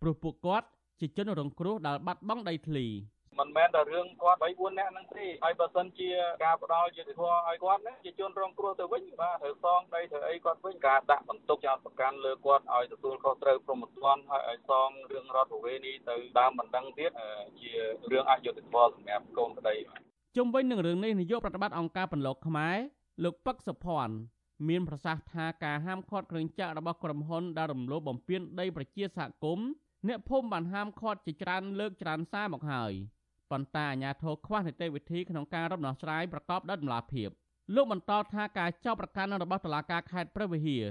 [0.00, 0.66] ព្រោះពួកគាត់
[1.00, 2.86] ជាជនរងគ្រោះដែលបាត់បង់ដីធ្លី
[3.40, 6.10] មិនមែនតែរឿងគាត់3 4នាក់ហ្នឹងទេហើយបើសិនជា
[6.44, 17.10] ការផ្ដាល់យុត្តិធម៌ឲ្យគាត់ហ្នឹងជាជនរងគ្រោះទៅវិញបាទត្រូវសងដីត្រូវអីគាត់វិញការដាក់បន្ទុកចោតប្រកាន់លើគាត់ឲ្យទទួលខុសត្រូវព្រមត្តនហើយឲ្យសងរឿងរដ្ឋប្រវេណីទៅតាមបណ្ដឹងទៀត
[17.60, 17.70] ជា
[18.10, 20.00] រឿងអយុត្តិធម៌សម្រាប់កូនក្តីបាទ
[20.36, 22.76] ជុំវិញនឹងរឿងនេះនាយកប្រតិបត្តិអង្គការបន្លកខ្មែរ
[23.24, 24.14] លោកពឹកសុភ័ណ្ឌ
[24.68, 29.68] មានប្រសាសន៍ថាការហាមឃាត់គ្រឿងចាក់របស់ក្រុមហ៊ុនដែលរំលោភបំពានដីប្រជាសហគមន៍
[30.08, 32.92] អ្នកភូមិបានហាមឃាត់ជាច្រើនលើកច្រើនសារមកហើយ
[33.50, 37.28] ប៉ុន្តែអាជ្ញាធរខ្វះនីតិវិធីក្នុងការរំដោះស្រាយប្រកបដោយតម្លាភាព
[37.74, 40.84] លោកបន្តថាការចោទប្រកាន់របស់តុលាការខេត្តព្រះវិហារ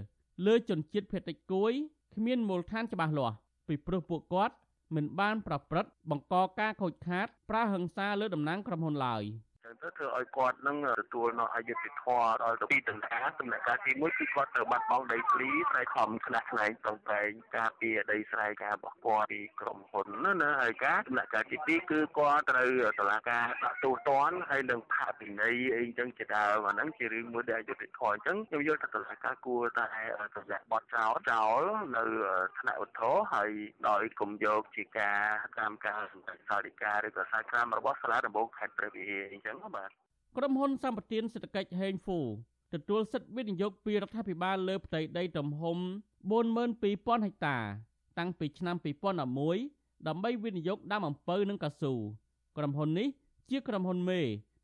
[0.46, 1.74] លើជនជាតិភេតិចគួយ
[2.16, 3.36] គ្មានមូលដ្ឋានច្បាស់លាស់
[3.68, 4.56] ពីព្រោះពួកគាត់
[4.96, 9.24] មិនបានប្រព្រឹត្តបង្កការខូចខាតប្រើហិង្សាលើតំណាងក្រុមហ៊ុនឡើយ។
[9.70, 29.86] ចឹងទៅធ្វើឲ្យគាត់នឹងទទួលនៅអយុត្តិធម៌ដល់ទៅពីដំណាក់ដំណាក់កាលទី1គឺគាត់ត្រូវបាត់បង់ដីធ្លីស្រែខំខ្នះខ្នែងប្រឹងប្រែងការពារដីស្រែការរបស់គាត់ពីក្រុមហ៊ុនណាណាហើយការដំណាក់កាលទី2គឺគាត់ត្រូវតឡាការដាក់ទោសទណ្ឌហើយនឹងផាកពិន័យអីចឹងជាដើមអាហ្នឹងជារឿងមួយដែលអយុត្តិធម៌អញ្ចឹងខ្ញុំយល់ថាតឡាការគួរតែ
[30.36, 31.62] សម្រាប់បត់ចោលចោល
[31.96, 32.04] នៅ
[32.60, 33.52] ថ្នាក់ឧទ្ធរហើយ
[33.90, 35.22] ដោយគុំយកជាការ
[35.60, 39.90] តាមការសម្ដែងសាលដីកាឬក៏សាលក្រមរបស់សាលាដំបងខេត្តព្រះវិហារអញ្ចឹងមកបាទ
[40.38, 42.20] ក្រុមហ៊ុនសម្បទានសេដ្ឋកិច្ចហេងហ្វូ
[42.74, 45.78] ទទួលសិទ្ធិវិនិយោគពីរដ្ឋាភិបាលលើផ្ទៃដីទំហំ
[46.52, 47.58] 42000ហិកតា
[48.20, 48.76] តាំងពីឆ្នាំ
[49.44, 51.94] 2011ដើម្បីវិនិយោគដាំអំពៅនិងកៅស៊ូ
[52.58, 53.08] ក្រុមហ៊ុននេះ
[53.50, 54.22] ជាក្រុមហ៊ុនមេ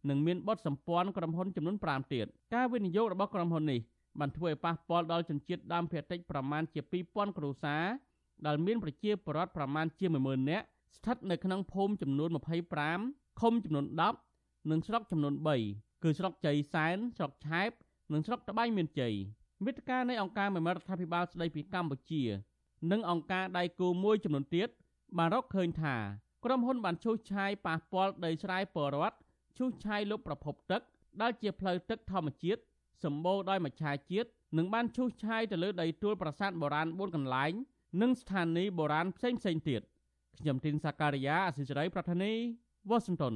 [0.10, 3.80] និងមានបទសម្ព័ន្ធក្រុមហ៊ុនចំនួន5ទៀតការវិនិយោគរបស់ក្រុមហ៊ុននេះ
[4.20, 7.84] បានធ្វើឲ្យប៉ះពាល់ដល់ជនជាតិដើមភាគតិចប្រមាណជា2000គ្រួសារ
[8.46, 10.66] ដែលមានប្រជាពលរដ្ឋប្រមាណជា10000នាក់
[10.96, 12.30] ស្ថិតនៅក្នុងភូមិចំនួន
[12.84, 13.86] 25ឃុំចំនួន
[14.18, 14.35] 10
[14.72, 15.34] និងស្រុកចំនួន
[15.70, 17.72] 3គឺស្រុកជ័យសែនស្រុកឆែប
[18.14, 19.14] និងស្រុកត្បៃមានជ័យ
[19.66, 22.24] មេត្តានៃអង្គការមមិរដ្ឋាភិបាលស្ដីពីកម្ពុជា
[22.92, 24.70] និងអង្គការដៃគូមួយចំនួនទៀត
[25.18, 25.96] បានរកឃើញថា
[26.46, 29.18] ក្រុមហ៊ុនបានឈូសឆាយប៉ះពាល់ដីស្រែពលរដ្ឋ
[29.58, 30.82] ឈូសឆាយលុបប្រភពទឹក
[31.22, 32.62] ដែលជាផ្លូវទឹកធម្មជាតិ
[33.04, 37.54] សម្បូរដោយមច្ឆជាតិនិងបានឈូសឆាយទៅលើដីទួលប្រាសាទបុរាណ4កន្លែង
[38.02, 39.82] និងស្ថានីយ៍បុរាណផ្សេងផ្សេងទៀត
[40.40, 42.32] ខ្ញុំទីនសាការីយ៉ាអសិរ័យប្រធានី
[42.90, 43.36] វ៉ាស៊ីនតោន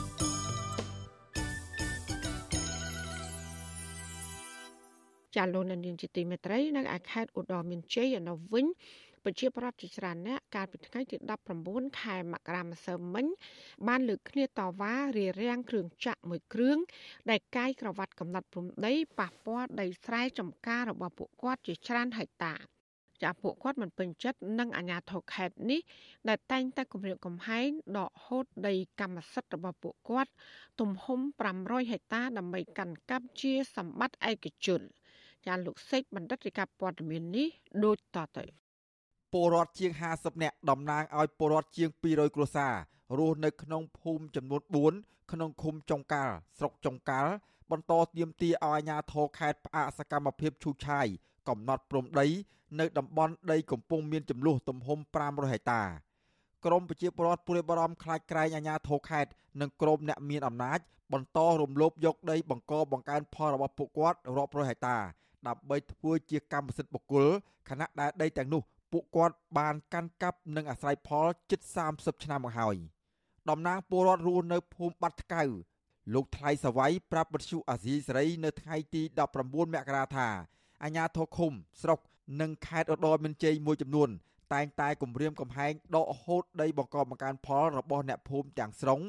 [5.35, 8.65] ចាលោកនាងជាទីមេត្រីនៅឯខេត្តឧត្តរមានជ័យឯនោះវិញ
[9.23, 11.17] ប្រជាប្រដ្ឋជាច្រើនអ្នកកាលពីថ្ងៃទី
[11.57, 13.25] 19ខែមករាម្សិលមិញ
[13.87, 16.77] បានលើកគ្នាតវ៉ារារាំងគ្រឿងចាក់មួយគ្រឿង
[17.29, 22.55] ដែលកាយក្រវ៉ាត់កំណត់ព្រំដីប៉ះពាល់ដីស្រែចម្ការរបស់ពួកគាត់ជាច្រើនហិកតា
[23.23, 25.81] ចាពួកគាត់មិនពេញចិត្តនឹងអាញាធរខេត្តនេះ
[26.29, 30.31] ដែលតែងតែគម្រាមកំហែងដកហូតដីកម្មសិទ្ធិរបស់ពួកគាត់
[30.79, 31.19] ទំហំ
[31.57, 34.81] 500ហិកតាដើម្បីកាន់កាប់ជាសម្បត្តិឯកជន
[35.47, 37.47] ចាលោកសេកបណ្ឌិតរាជការព័ត៌មាននេះ
[37.83, 38.45] ដូចតទៅ
[39.33, 42.73] ពលរដ្ឋជាង50នាក់តំណាងឲ្យពលរដ្ឋជាង200គ្រួសារ
[43.17, 47.31] រស់នៅក្នុងភូមិចំនួន4ក្នុងឃុំចុងកាល់ស្រុកចុងកាល់
[47.71, 51.07] បន្តទៀមទាឲ្យអាជ្ញាធរខេត្តផ្អាកសកម្មភាពឈូសឆាយ
[51.49, 52.27] កំណត់ព្រំដី
[52.79, 55.83] នៅតំបន់ដីកំពុងមានចំនួនទំហំ500ហិកតា
[56.65, 59.31] ក្រមប្រជាពលរដ្ឋព្រួយបារម្ភខ្លាចក្រែងអាជ្ញាធរខេត្ត
[59.61, 60.79] និងក្រមអ្នកមានអំណាច
[61.13, 64.97] បន្តរំលោភយកដីបង្កបង្កើនផលរបស់ពួកគាត់រាប់រយហិកតា
[65.47, 67.25] ដើម្បីធ្វើជាកម្មសិទ្ធិបុគ្គល
[67.69, 68.61] ខណៈដែលដីទាំងនោះ
[68.91, 71.59] ពួកគាត់បានកាន់កាប់និងអាស្រ័យផលជិត
[71.93, 72.75] 30ឆ្នាំមកហើយ
[73.49, 75.43] តំណាងពលរដ្ឋរស់នៅភូមិបាត់ថ្កៅ
[76.13, 79.01] លោកថ្លៃសវ័យប្រាប់បទសុអាស៊ីសេរីនៅថ្ងៃទី
[79.37, 80.27] 19មករាថា
[80.83, 81.99] អាញាធរឃុំស្រុក
[82.41, 84.09] និងខេត្តឧត្តរមានជ័យមួយចំនួន
[84.53, 88.99] តែងតែគម្រាមកំហែងដកហូតដីបង្កបង្កើនផលរបស់អ្នកភូមិទាំងស្រុង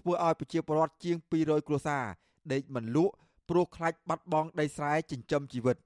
[0.00, 2.04] ធ្វើឲ្យប្រជាពលរដ្ឋជាង200គ្រួសារ
[2.52, 3.14] ដេកមិនលក់
[3.48, 5.76] ព្រោះខ្លាចបាត់បង់ដីស្រែចិញ្ចឹមជីវិត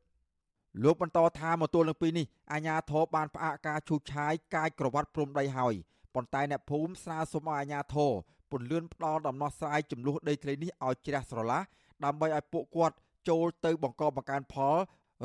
[0.83, 5.75] លោកបន្តថាមកទល់នឹងពេលនេះអាជ្ញាធរបានផ្អាកការឈូសឆាយកាយក្រវ៉ាត់ព្រំដីហើយ
[6.15, 8.13] ប៉ុន្តែអ្នកភូមិស្នើសុំឲ្យអាជ្ញាធរ
[8.51, 11.61] ពន្លឿនផ្ដល់ដំណោះស្រាយចំនួនដីធ្លីនេះឲ្យជ្រះស្រឡះ
[12.05, 12.97] ដើម្បីឲ្យពួកគាត់
[13.29, 14.77] ចូលទៅបង្កបង្កើនផល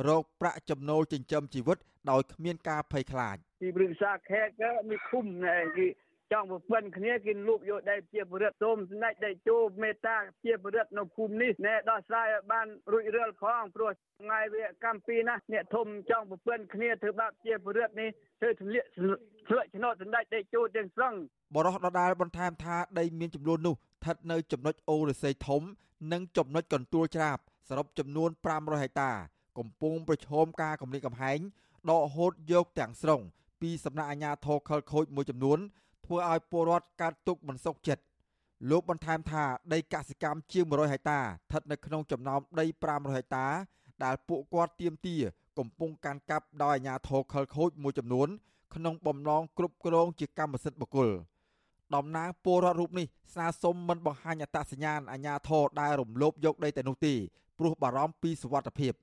[0.08, 1.78] រកប្រាក់ចំណូលចិញ្ចឹមជីវិត
[2.12, 5.88] ដោយគ្មានការភ័យខ្លាច ទីព្រឹក្សាខេត្តក៏មានឃុំណែគេ
[6.34, 18.10] ចង់ប្រពន្ធគ្នាគេលូបយកដីជាបរិទ្ធសូមស្ដេចដីជោមេត្តាជាបរិទ្ធនៅភូមិនេះណែដោះស្រាយឲ្យបានរួចរាល់ផងព្រោះថ្ងៃវាកម្មពីណាអ្នកធំចង់ប្រពន្ធគ្នាធ្វើបាបជាបរិទ្ធនេះ
[18.40, 21.14] ធ្វើទម្លាក់ស្លឹកឆ្នោតស្ដេចដីជោទាំងស្រុង
[21.56, 25.62] បរោះដដាលបន្ថែមថាដីមានចំនួននោះស្ថិតនៅចំណុចអូរស័យធំ
[26.14, 27.38] និងចំណុចកន្ទួលច្រាប
[27.70, 29.12] សរុបចំនួន500ហិកតា
[29.58, 31.40] កំពុងប្រឈមការគម្រាមកំហែង
[31.90, 33.22] ដកហូតយកទាំងស្រុង
[33.62, 35.60] ពីសំណាក់អាជ្ញាធរខលខូចមួយចំនួន
[36.08, 38.03] ធ្វើឲ្យពលរដ្ឋកើតទុកមិនសុខចិត្ត
[38.70, 39.43] លោកបន្ថែមថា
[39.74, 43.45] ដីកសិកម្មជាង100ហិកតាស្ថិតនៅក្នុងចំណោមដី500ហិកតា
[44.03, 45.16] ដែលពួកគាត់ទៀមទា
[45.58, 48.28] កំពុងកាន់កាប់ដោយអាជ្ញាធរខលខូចមួយចំនួន
[48.76, 51.10] ក្នុងបំណងគ្រប់គ្រងជាកម្មសិទ្ធិបុគ្គល
[51.95, 57.14] តំណាងពលរដ្ឋរូបនេះស្នើសុំមិនបង្ហាញអត្តសញ្ញាណអាជ្ញាធរដែលរំលោភយកដីតែនោះទេ
[57.60, 58.93] ព្រោះបារម្ភពីសុវត្ថិភាព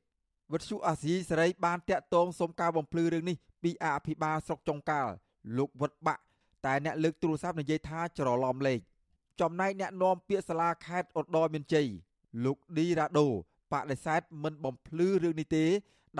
[0.52, 5.12] វិទ្យុអាស៊ីសេរីបានតាក់ទងសុំការបំភ្លឺរឿងនេះពីអភិបាលស្រុកចុងកាល់
[5.58, 6.22] លោកវុតបាក់
[6.66, 8.80] តែអ្នកលើកទូរស័ព្ទនិយាយថាច្រឡំលេខ
[9.40, 11.86] ចំណែកអ្នកនាំពាក្យសាលាខេត្តឧត្តរមានជ័យ
[12.44, 13.26] លោកឌីរ៉ាដូ
[13.72, 15.64] បដិសេធមិនបំភ្លឺរឿងនេះទេ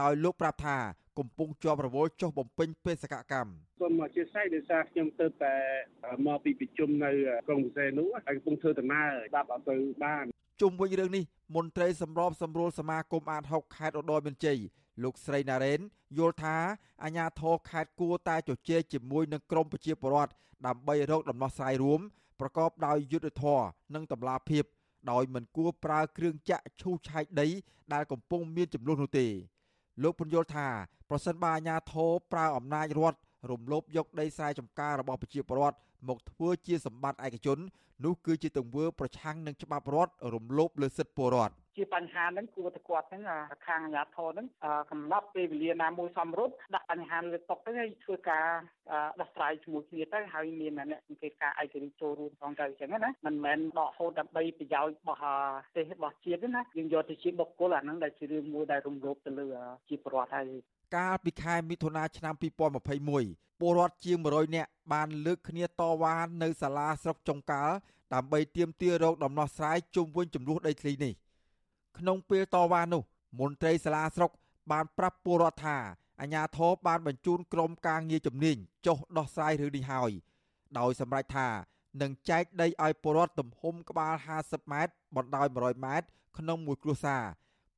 [0.01, 0.77] ដោយលោកប្រាប់ថា
[1.19, 5.55] កំពុងជាប់រវល់ចុះបំពេញបេសកកម្មសូមអធិស្ឋានដោយសារខ្ញុំទៅតែ
[6.27, 7.11] មកពីប្រជុំនៅ
[7.49, 10.25] ក្រុងពិសេសនោះហើយកំពុងធ្វើដំណើរស្ដាប់អត់ទៅបាន
[10.61, 11.25] ជុំវិញរឿងនេះ
[11.57, 14.59] មន្ត្រីសម្របសម្រួលសមាគមអាត6ខេត្តឧត្តរមានជ័យ
[15.03, 15.81] លោកស្រីណារ៉េន
[16.19, 16.57] យល់ថា
[17.05, 20.33] អាញាធរខេត្តគួរតែជជែកជាមួយនឹងក្រមប្រជាពលរដ្ឋ
[20.67, 22.01] ដើម្បីរកដំណោះស្រាយរួម
[22.41, 24.65] ប្រកបដោយយុត្តិធម៌និងតម្លាភាព
[25.11, 27.49] ដោយមិនគួរប្រើគ្រឿងចាក់ឈូសឆាយដី
[27.93, 29.27] ដែលកំពុងមានចំនួននោះទេ
[30.03, 30.69] លោកពន្យល់ថា
[31.11, 33.19] ប្រសិនបើអាជ្ញាធរប្រើអំណាចរដ្ឋ
[33.51, 35.77] រំលោភយកដីស្រែចម្ការរបស់ប្រជាពលរដ្ឋ
[36.09, 37.59] មកធ្វើជាសម្បត្តិឯកជន
[38.05, 43.23] នោះគឺជាទង្វើប្រឆាំងនឹងច្បាប់រដ្ឋរំលោភលើសិទ្ធិពលរដ្ឋ ជាបញ្ហាហ្នឹងគួរតែគាត់ហ្នឹង
[43.67, 44.47] ខាងអាជ្ញាធរហ្នឹង
[44.91, 48.47] កំណត់ពេលវេលាណាមួយសមរម្យដាក់បញ្ហាលើតុទៅហើយធ្វើការ
[49.21, 59.47] ដោះស្រាយជាមួយគ្នាទៅហើយមានអ្នកសង្កេតការឯករាជ្យចូលរួមផងទៅអញ្ចឹងណាមិនមែនដកហូតដើម្បីប្រយោជន៍របស់ប្រទេសរបស់ជាតិទេណាយើងយកទៅជាបុគ្គលអាហ្នឹងដែលជារឿងមួយដែលរំលោភទៅលើ
[59.89, 60.49] ជាប្រវត្តិហើយ
[60.97, 62.35] កាលពីខែមិថុនាឆ្នាំ
[62.99, 67.75] 2021ពលរដ្ឋជាង100នាក់បានលើកគ្នាតវ៉ានៅសាលាស្រុកចុងកាល់
[68.15, 71.15] ដើម្បីទាមទាររកដំណោះស្រាយជុំវិញចំនួនដីធ្លីនេះ
[71.99, 73.03] ក្នុងពេលតវ៉ានោះ
[73.41, 74.31] មន្ត្រីសាលាស្រុក
[74.73, 75.77] បានប្រាប់ពលរដ្ឋថា
[76.21, 80.11] អាជ្ញាធរបានបញ្ជូនក្រុមការងារជំនាញចុះដោះស្រាយរឿងនេះហើយ
[80.79, 81.49] ដោយសម្រេចថា
[82.03, 86.07] នឹងចែកដីឲ្យពលរដ្ឋទំហំក្បាល50ម៉ែត្របណ្ដោយ100ម៉ែត្រ
[86.39, 87.23] ក្នុងមួយគ្រួសារ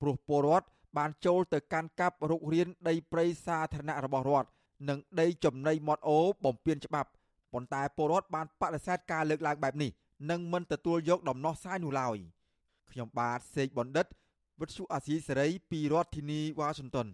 [0.01, 4.49] ព្រោះពលរដ្ឋបានចូលទៅកាន់កាប់រុករានដីព្រៃសាធារណៈរបស់រដ្ឋ
[4.89, 7.11] និងដីចំណីមាត់អូបំពេញច្បាប់
[7.53, 9.91] ប៉ុន្តែពលរដ្ឋបានបដិសេធការលើកឡើងបែបនេះ
[10.31, 12.17] និងមិនទទួលយកដំណោះស្រាយនោះឡើយ
[12.91, 14.07] ខ្ញុំបាទសេកបណ្ឌិត
[14.61, 17.09] វិទ្យុអាស៊ីសេរីពីរដ្ឋធានីវ៉ាស៊ីនតោន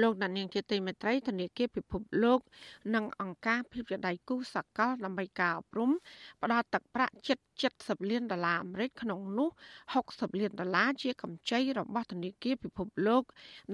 [0.00, 2.40] លោកដានៀងជាទីមេត្រីធនាគារពិភពលោក
[2.94, 5.90] និងអង្គការភាពជាដៃគូសកលដើម្បីការអប់រំ
[6.42, 7.38] ផ្ដល់ទឹកប្រាក់ជិត
[7.74, 9.48] 70លានដុល្លារអាមេរិកក្នុងនោះ
[9.94, 13.22] 60លានដុល្លារជាកម្ចីរបស់ធនាគារពិភពលោក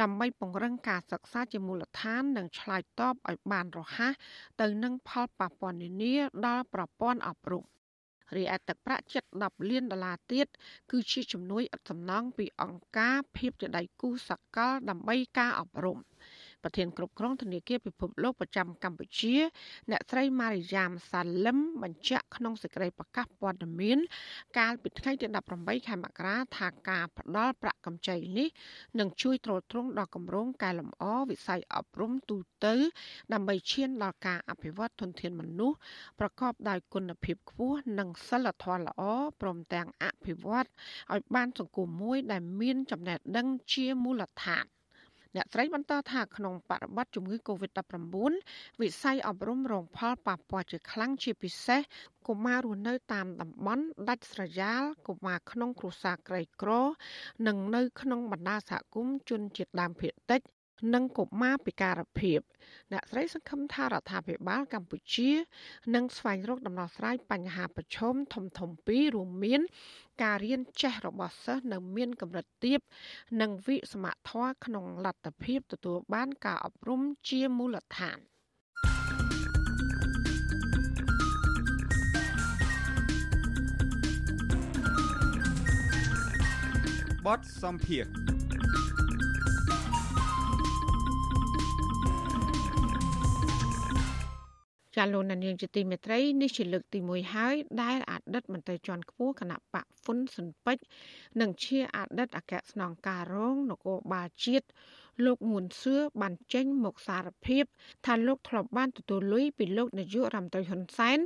[0.03, 4.13] ដើម្បីពង្រឹងការសិក្សាជាមូលដ្ឋាននិងឆ្លើយតបឲ្យបានរហ័ស
[4.61, 6.15] ទៅនឹងផលប៉ះពាល់នានា
[6.47, 7.65] ដល់ប្រព័ន្ធអប់រំ
[8.35, 10.47] រីឯទឹកប្រាក់ជិត10លានដុល្លារទៀត
[10.91, 15.99] គឺជាជំនួយឥតសំណងពីអង្គការភាពជាដៃគូសកលដើម្បីការអប់រំ
[16.63, 19.35] ប្រធានគ្រប់គ្រងធនាគារពិភពលោកប្រចាំកម្ពុជា
[19.91, 23.99] អ្នកស្រីម៉ារីយ៉ាមសាលឹមបញ្ជាក់ក្នុងសេចក្តីប្រកាសព័ត៌មាន
[24.59, 25.27] កាលពីថ្ងៃទី
[25.59, 28.49] 18ខែមករាថាការផ្ដល់ប្រាក់កម្ចីនេះ
[28.99, 32.75] នឹងជួយទ្រទ្រង់ដល់គម្រោងកែលម្អវិស័យអប់រំទូទៅ
[33.33, 35.77] ដើម្បីឈានដល់ការអភិវឌ្ឍធនធានមនុស្ស
[36.21, 39.03] ប្រកបដោយគុណភាពខ្ពស់និងសិលធម៌ល្អ
[39.41, 40.67] ព្រមទាំងអភិវឌ្ឍ
[41.13, 44.65] ឲ្យបានសង្គមមួយដែលមានចំណេះដឹងជាមូលដ្ឋាន
[45.37, 51.81] អ្នកស្រីបន្តថាក្នុងបរិបទជំងឺ Covid-19 វិស័យអប់រំរងផលប៉ះពាល់ជាខ្លាំងជាពិសេស
[52.27, 56.71] កុមាររស់នៅតាមតំបន់ដាច់ស្រយាលកុមារក្នុងគ្រួសារក្រីក្រ
[57.47, 60.41] និងនៅក្នុងបណ្ដាសហគមន៍ជនជាតិដើមភាគតិច
[60.95, 62.41] និងកុមារពិការភាព
[62.93, 65.31] អ្នកស្រីសង្ឃឹមថារដ្ឋាភិបាលកម្ពុជា
[65.95, 69.61] នឹងស្វែងរកដំណោះស្រាយបញ្ហាប្រឈមធំធំពីររួមមាន
[70.23, 72.81] ការរៀនចេះរបស់សិស្សនៅមានកម្រិតទាប
[73.41, 78.19] និងវិសមធម៌ក្នុងលទ្ធភាពទទួលបានការអប់រំជាមូលដ្ឋាន
[87.27, 88.26] បទសំភារ
[94.97, 100.83] ចាលោកនាងជាទីមេត្រីនេះជាលើកទី1ហើយដែលអតីតមន្ត្រីជាន់ខ្ពស់គណៈបកហ្វុនស៊ុនពេជ្រ
[101.41, 104.67] និងជាអតីតអគ្គស្នងការរងនគរបាលជាតិ
[105.25, 107.65] លោកងួនសឿបានចេញមកសារភាព
[108.07, 111.19] ថាលោកធ្លាប់បានទទួលលុយពីលោកនាយករដ្ឋមន្ត្រីហ៊ុនសែន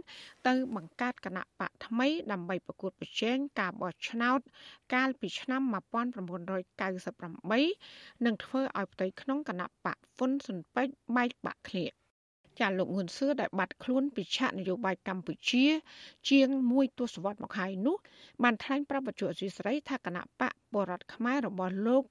[0.46, 4.40] ទៅបង្កើតគណៈបកថ្មីដើម្បីប្រកួតប្រជែងការបោះឆ្នោត
[4.94, 11.86] កាលពីឆ្នាំ1998និងធ្វើឲ្យផ្ទៃក្នុងគណៈបកហ្វុនស៊ុនពេជ្របែកបាក់គ្នា
[12.58, 15.66] ចាលោកងួនសឿដែលបាត់ខ្លួនពីឆាកនយោបាយកម្ពុជា
[16.30, 17.96] ជាងមួយទសវត្សរ៍មកហើយនោះ
[18.42, 22.04] បានថ្លែងប្រាប់បច្ចុប្បន្នអសីសេរីថាគណៈបកបរដ្ឋខ្មែររបស់លោក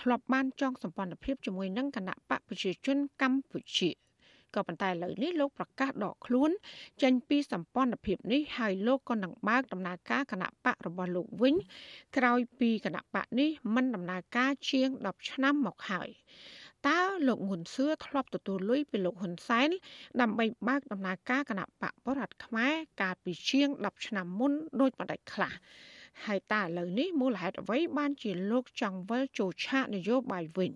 [0.00, 3.90] ធ្លាប់បានចងសម្ព័ន្ធភាពជាមួយនឹងគណៈបកប្រជាជនកម្ពុជា
[4.54, 6.50] ក៏ប៉ុន្តែឥឡូវនេះលោកប្រកាសដកខ្លួន
[7.02, 11.54] ចេញពីសម្ព័ន្ធភាពនេះហើយលោកក៏នឹងបើកដំណើរការគណៈបករបស់លោកវិញ
[12.16, 16.08] ក្រោយពីគណៈបកនេះមិនដំណើរការជាង10ឆ្នាំមកហើយ
[16.88, 19.70] តើលោកងុនសឿធ្លាប់ទទួលលុយពីលោកហ៊ុនសែន
[20.20, 25.52] ដើម្បីបើកដំណើរការគណៈបកបរដ្ឋខ្មែរកាលពីជាង10ឆ្នាំមុនដោយបណ្ដាច់ខ្លះ
[26.24, 30.72] ហើយតើឥឡូវនេះមូលហេតុអ្វីបានជាលោកចង់វិលចូលឆាកនយោបាយវិញ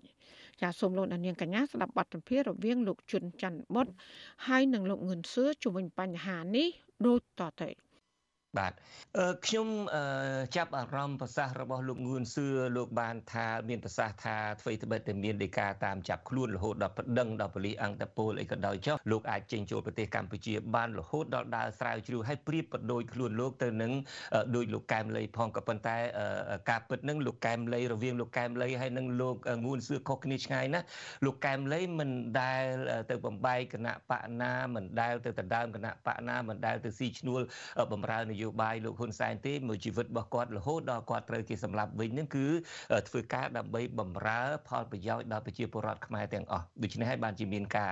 [0.61, 3.87] ចាសសូមលោកនាងកញ្ញាស្ដាប់បទសម្ភាសន៍រវាងលោកជុនច័ន្ទបុត
[4.47, 6.67] ហើយនិងលោកងឿនសឿជុំវិញបញ្ហានេះ
[7.07, 7.69] ដូចតទៅ។
[8.57, 8.73] បាទ
[9.45, 9.67] ខ្ញុំ
[10.55, 12.47] ចាប់អារម្មណ៍ប្រសាសន៍របស់លោកងួនសឿ
[12.77, 23.91] លោកបានថាមានប្រសាសន៍ថាអ្វីត្បិតតែមានដីកាតាមចាប់ខ្លួនរហូតដល់ប្តឹងដល់ប៉ូលីសអង្គតពលអីក៏ដោយចុះលោកអាចចេញចូលប្រទេសកម្ពុជាបានរហូតដល់ដើរស្រាវជ្រាវឲ្យប្រៀបប្រដូចខ្លួនលោកទៅនឹង
[24.55, 25.97] ដោយលោកកែមលីផងក៏ប៉ុន្តែ
[26.69, 29.35] ការពិតនឹងលោកកែមលីរវាងលោកកែមលីហើយនឹងលោក
[29.65, 30.81] ងួនសឿខុសគ្នាឆ្ងាយណា
[31.25, 32.09] លោកកែមលីមិន
[32.41, 32.63] ដែល
[33.09, 37.41] ទៅបំបែកគណៈបកណាមិនដែលទៅដណ្ដើមគណៈបកណាមិនដែលទៅស៊ីឈ្នួល
[37.93, 42.45] បំរើនយោបាយលោកហ៊ុនសែនទេមួយជីវិតរបស់គាត់រហូតដល់គាត់ត្រូវគេសម្លាប់វិញនឹងគឺ
[43.09, 47.91] ធ្វើការដើម្បីបំរើផលប្រយោជន៍ដល់ប្រជាពលរដ្ឋខ្មែរទាំងអស់ដូច្នេះហើយបានជាមានការ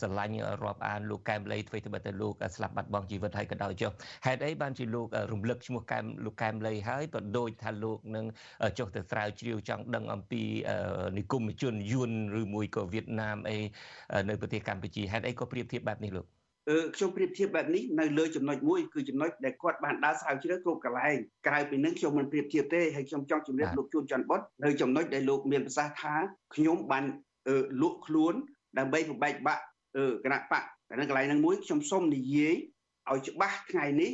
[0.00, 3.92] ស្រឡាញ់រាប់អានលោកកែមលីធ្វើទៅតែលោកស្លាប់បាត់បង់ជីវិតហើយក៏ដោយចុះ
[4.26, 8.26] ហេតុអីបានជាលោករំលឹកឈ្មោះកែមលោកកែមលីហើយក៏ដូចថាលោកនឹង
[8.78, 10.42] ចុះទៅស្រាវជ្រាវចង់ដឹងអំពី
[11.18, 12.10] និគមជនយួន
[12.40, 13.58] ឬមួយក៏វៀតណាមអី
[14.28, 16.37] នៅប្រទេសកម្ពុជាហេតុអីក៏ប្រៀបធៀបបែបនេះលោក
[16.96, 21.16] ខ្ញុំប្រៀបធៀបបែបនេះនៅលើចំណុចមួយគឺចំណុចដែលគាត់បានដើរស្រាវជ្រាវគ្រប់កន្លែង
[21.46, 26.14] ក្រៅពីនឹងខ្ញុំមិនប្រៀបធៀបទេហើយខ្ញុំចង់ជម្រាបលោកជួនច័ន្ទបុតនៅចំណុចដែលលោកមានប្រសាសន៍ថា
[26.54, 27.04] ខ្ញុំបាន
[27.82, 28.34] លក់ខ្លួន
[28.78, 29.62] ដើម្បីប្របែកបាក់
[30.24, 32.54] គណៈបកតែនៅកន្លែងហ្នឹងមួយខ្ញុំសូមនិយាយ
[33.10, 34.10] ឲ្យច្បាស់ថ្ងៃនេះ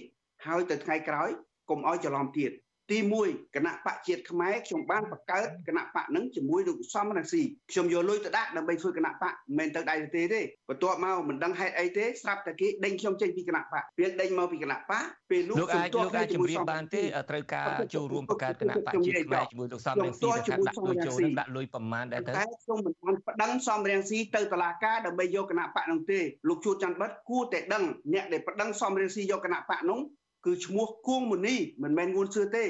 [0.47, 1.31] ហើយទៅថ្ងៃក្រោយ
[1.71, 2.51] កុំឲ្យច្រឡំទៀត
[2.91, 30.01] ទី1គណៈបកជាតិខ្មែរខ្ញុំបានបង្កើតគណៈបកនឹងជាមួយលោកសំរងស៊ីខ្ញុំយកលុយទៅដាក់ដើម្បីធ្វើគណៈបកមិនមែនទៅដៃទេទេបន្ទាប់មកមិនដឹងហេតុអីទេស្រាប់តែគេដេញខ្ញុំចេញពីគណៈបកពេលដេញមកពីគណៈបកពេលលោកលោកអាចលោកអាចជម្រាបបានទេត្រូវការចូលរួមបង្កើតគណៈបកជាតិខ្មែរជាមួយលោកសំរងស៊ីថាដាក់លុយចូលនឹងដាក់លុយប្រមាណដែរទៅតែខ្ញុំមិនបានប្តឹងសំរងស៊ីទៅតុលាការដើម្បីយកគណៈបកនោះទេលោកជួនច័ន្ទបិទគួរតែដឹងអ្នកដែលប្តឹងសំរងស៊ីយកគណៈបកនោះ
[30.45, 32.65] គឺឈ្មោះគួងមុនីមិនមែនងួនសឿទេ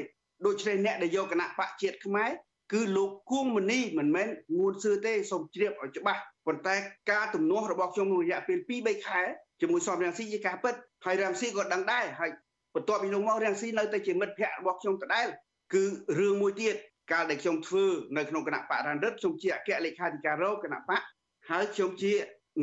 [0.46, 2.30] ដូច្នេះអ្នកដែលយកគណៈបកជាតិខ្មែរ
[2.72, 6.74] គឺលោកគួងមនីមិនមែនងួនសឿទេសូមជ្រាបឲ្យច្បាស់ប៉ុន្តែ
[7.10, 9.22] ការទំនាស់របស់ខ្ញុំក្នុងរយៈពេល2 3ខែ
[9.60, 12.30] ជាមួយសំរងស៊ីជាការពិតហើយរងស៊ីក៏ដឹងដែរហើយ
[12.74, 15.26] បន្ទាប់ពីនោះមករងស៊ីនៅតែជាមិត្តភ័ក្តិរបស់ខ្ញុំដដែល
[15.74, 15.84] គឺ
[16.18, 16.74] រឿងមួយទៀត
[17.12, 17.84] កាលដែលខ្ញុំធ្វើ
[18.16, 21.02] នៅក្នុងគណៈបករ៉ានរិទ្ធខ្ញុំជាអគ្គលេខាធិការរងគណៈបក
[21.50, 22.12] ហើយខ្ញុំជា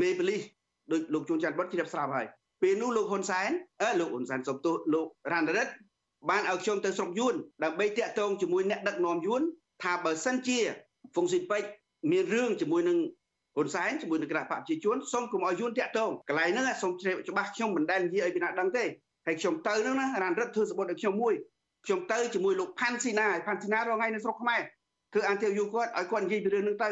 [0.01, 0.41] មេបលីស
[0.91, 2.27] ដោយលោកជួនច័ន្ទបុតជ្រាបស្រាប់ហើយ
[2.61, 3.49] ពេលនោះលោកហ៊ុនសែន
[3.81, 5.73] អឺលោកហ៊ុនសែនសុំទោសលោករ៉ានរិទ្ធ
[6.29, 9.41] បានឲ្យខ្ញុំទៅស្រុកយួនដើម្បីតាក់ទងជាមួយអ្នកដឹកនាំយួន
[9.83, 10.59] ថាបើសិនជា
[11.13, 11.63] ហ្វុងស៊ីពេច
[12.11, 12.97] មានរឿងជាមួយនឹង
[13.55, 18.83] ហ៊ុនសែនជាមួយនឹងគណៈបព្វជិជនសូមកុំឲ្យយួនតាក់ទងកន្លែងហ្នឹងសូមជ្រាបច្បាស់ខ្ញុំមិនដែលនិយាយឲ្យពីណាដឹងទេ
[19.25, 21.33] ហើយខ្ញុំទៅហ្នឹងណារានរត់ធ្វើសបុតឲ្យខ្ញុំមួយ
[21.85, 24.61] ខ្ញុំទៅជាមួយលោកផាន់ស៊ីណាផាន់ស៊ីណារងថ្ងៃនៅស្រុកខ្មែរ
[25.13, 26.89] ធ្វើអន្តរយូគាត់ឲ្យគាត់និយាយពីរឿងហ្នឹងទៅ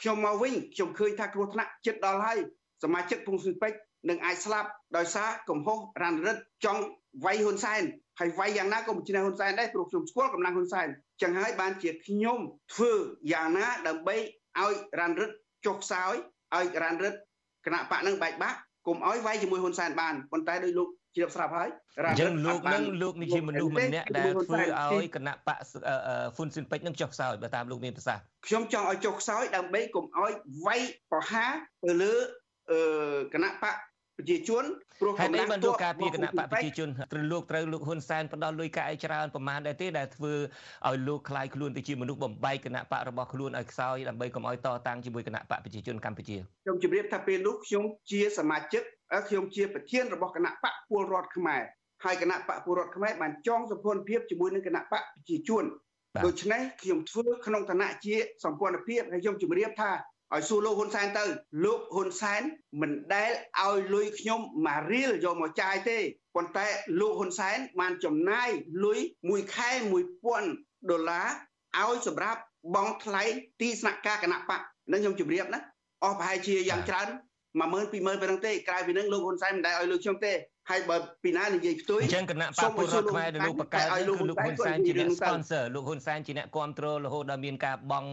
[0.00, 2.38] ខ្ញុំមកវិញខ្ញុំឃើញថាគ្រោះថ្នាក់ចិត្តដល់ហើយ
[2.82, 3.72] សមាជិកពងស៊ីពេច
[4.08, 6.82] នឹងអាចស្លាប់ដោយសារកំហុសរានរត់ចង់
[7.24, 7.82] វាយហ៊ុនសែន
[8.20, 10.88] ហើយវាយយ៉ាងណាក៏មិនឈ្នះហ៊ុនសែនដែរព្រោះខ្ញុំស្គាល់កម្លាំងហ៊ុនសែន
[11.22, 12.38] ចឹងហើយបានជាខ្ញុំ
[12.74, 12.92] ធ្វើ
[13.32, 14.16] យ៉ាងណាដើម្បី
[14.60, 15.30] ឲ្យរានរឹត
[15.66, 16.14] ចុះខ្សោយ
[16.54, 17.14] ឲ្យរានរឹត
[17.66, 21.68] គណៈបកនឹងបែកបាក់កុំឲ្យវាយជាមួយហ៊ុនសែនបានប៉ុន្តែដោយលោកជ្រាបស្រាប់ហើយ
[22.04, 25.58] រ៉ានរឹតលោកនឹងលោកនេះជាមនុស្សម្នាក់ដែលធ្វើឲ្យគណៈបក
[26.34, 30.32] ហ្វុនស៊ិនពេជ្រនឹងចុះខ្សោយបើតាមលោកមានប្រសាសន៍ខ្ញុំចង់ឲ្យចុះខ្សោយដើម្បីកុំឲ្យ
[30.66, 30.82] វាយ
[31.12, 31.50] ប្រហារ
[31.84, 32.14] ទៅលើ
[33.34, 33.74] គណៈបក
[34.17, 34.65] ប្រជាជន
[35.01, 40.33] ព្រោះកម្លាំងទ័ពការពារគណៈបកប្រជាជនត្រូវលោកត្រូវលោកហ៊ុនសែនផ្ដល់លុយកាក់ឲ្យច្រើនប្រមាណដែរទេដែលធ្វើ
[40.87, 48.83] ឲ្យលោកคลายខ្លួនទៅជាមនុស្សបំបែកគណៈបករបស់ខ្លួនឲ្យខ្សោយដើម្បីកុំឲ្យតតាំងជាមួយគណៈបកប្រជាជនកម្ពុជាខ្ញុំជម្រាបថាពេលនោះខ្ញុំជាសមាជិក
[49.27, 51.61] ខ្ញុំជាប្រធានរបស់គណៈបកពលរដ្ឋខ្មែរ
[52.05, 55.65] ហើយគណៈបកពលរដ្ឋខ្មែរបានចងសម្ព័ន្ធភាពជាមួយនឹងគណៈបកប្រជាជន
[56.25, 59.91] ដូច្នេះខ្ញុំធ្វើក្នុងឋានៈជាសម្ព័ន្ធភាពហើយខ្ញុំជម្រាបថា
[60.34, 61.24] ឲ្យសួរលោកហ៊ុនសែនទៅ
[61.64, 62.42] លោកហ៊ុនសែន
[62.80, 63.30] មិនដែល
[63.62, 65.98] ឲ្យលុយខ្ញុំមួយរៀលយកមកចាយទេ
[66.34, 66.66] ប៉ុន្តែ
[67.00, 68.48] លោកហ៊ុនសែនបានចំណាយ
[68.84, 68.98] លុយ
[69.28, 69.70] មួយខែ
[70.30, 71.28] 1000ដុល្លារ
[71.82, 72.40] ឲ្យសម្រាប់
[72.74, 73.22] បង់ថ្លៃ
[73.60, 74.60] ទីស្នាក់ការគណៈបក
[74.92, 75.60] នឹងខ្ញុំជម្រាបណា
[76.04, 80.32] អស់ប្រហែលជាយ៉ាងច្រើន10000 20000ប៉ុណ្ណឹងទេក្រៅពីនឹងលោកហ៊ុនសែនមិនដែលឲ្យលុយខ្ញុំទេ
[80.70, 88.08] ហើយបើពីណានិយាយផ្ទុយអញ្ចឹងគណៈបកពលរដ្ឋខ្មែរដែលលោកបកកើតគឺលោកហ៊ុនសែនជាអ្នក sponsor លោកហ៊ុនសែនជាអ្នកគ្រប់គ្រងរហូតដល់មានការបង់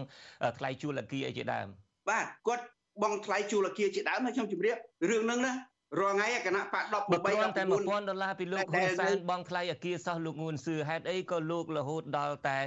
[0.58, 1.68] ថ្លៃជួលអគារអីជាដើម
[2.08, 2.64] បាទគាត់
[3.02, 4.76] បងថ្លៃជួលអគារជាដើមហើយខ្ញុំជម្រាប
[5.10, 5.54] រឿងហ្នឹងណា
[6.00, 12.58] រាល់ថ្ងៃគណៈបក13 13តែ1000ដុល្លារពីលោកហ៊ុនសែនបងថ្លៃអគារសោះលោកងួនសឿហេតុអីក៏លោករហូតដល់តែ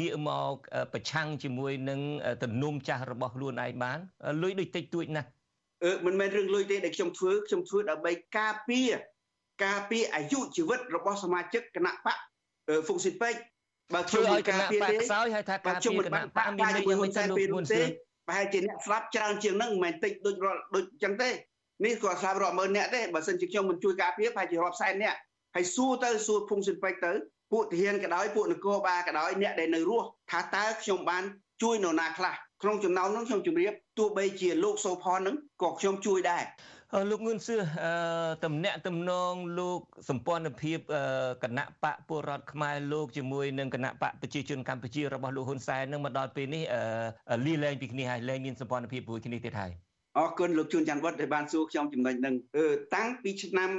[0.00, 0.54] ងាកមក
[0.92, 2.00] ប្រឆាំងជាមួយនឹង
[2.42, 3.98] ទំនុំចាស់របស់ខ្លួនឯងបាន
[4.42, 5.28] លុយដូចតិចតួចណាស់
[5.84, 8.90] អឺមិនមែនរឿងលុយទេដែលខ្ញុំធ្វើខ្ញុំធ្វើដើម្បីការពារ
[9.64, 12.16] ការពារអាយុជីវិតរបស់សមាជិកគណៈបក
[12.86, 13.34] ហ្វុងស៊ីពេក
[13.94, 20.36] បើខ្ញុំឲ្យការពារទេខ្សោយហើយថាការពារគណៈបកមានន័យយ៉ាងម៉េចទៅលោកងួនសឿ ប្រហែលជាអ្នកស្លាប់ច្រើនជាងហ្នឹងមិនមែនតិចដូច
[20.74, 21.30] ដូចអញ្ចឹងទេ
[21.84, 25.14] នេះគាត់ស្លាប់រាប់ម៉ឺនអ្នកទេបើសិនជាខ្ញុំមិនជួយការពារប្រហែលជារាប់សែនអ្នក
[25.54, 27.12] ហើយសួរទៅសួរភុងសិនពេជ្រទៅ
[27.52, 31.24] ពួកទាហានក៏ដោយពួកនគរបាលក៏ដោយអ្នកដែលនៅរស់ថាតើខ្ញុំបាន
[31.62, 36.42] ជួយនរណាខ្លះក្នុងចំណោមនោះខ្ញុំជម្រាបទោះបីជាលោកសូផននឹងក៏ខ្ញុំជួយដែរ
[37.10, 37.56] លោកងឿនសឿ
[38.44, 40.78] តំណាក់តំណងលោកសម្ព័ន្ធភាព
[41.44, 46.64] គណៈបកពលរដ្ឋខ្មែរលោកជាមួយនឹងគណៈបកប្រជាជនកម្ពុជារបស់លោកហ៊ុនសែននឹងមកដល់ពេលនេះ
[47.46, 49.72] លីលែងពីគ្នាហើយលែងមានសម្ព័ន្ធភាពមួយគ្នាទៀតហើយ
[50.18, 52.34] អរគុណលោកជួនច័ន្ទវត្តដែលបានសួរខ្ញុំចំណុចហ្នឹង
[52.94, 53.70] តាំងពីឆ្នាំ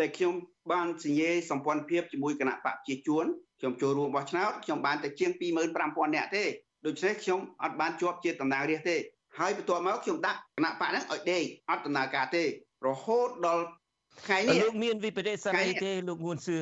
[0.00, 0.34] ដែលខ្ញុំ
[0.72, 3.24] បានសញ្ញេសម្ព័ន្ធភាពជាមួយគណៈបកប្រជាជន
[3.60, 5.30] ខ្ញុំចូលរួមបោះឆ្នោតខ្ញុំបានតែជាង
[5.74, 6.44] 25000នាក់ទេ
[6.86, 8.96] ដូច្នេះខ្ញុំអត់បានជាប់ជាតំណាងរាស្ត្រទេ
[9.38, 12.42] ហើយបន្ទាប់មកខ្ញុំដាក់គណៈបកហ្នឹងឲ្យដេកអត់ដំណើរការទេ
[12.86, 13.64] រហូតដល់
[14.22, 16.56] ថ្ងៃនេះលោកមានវិបដិសេរីទេលោកងួនសឿ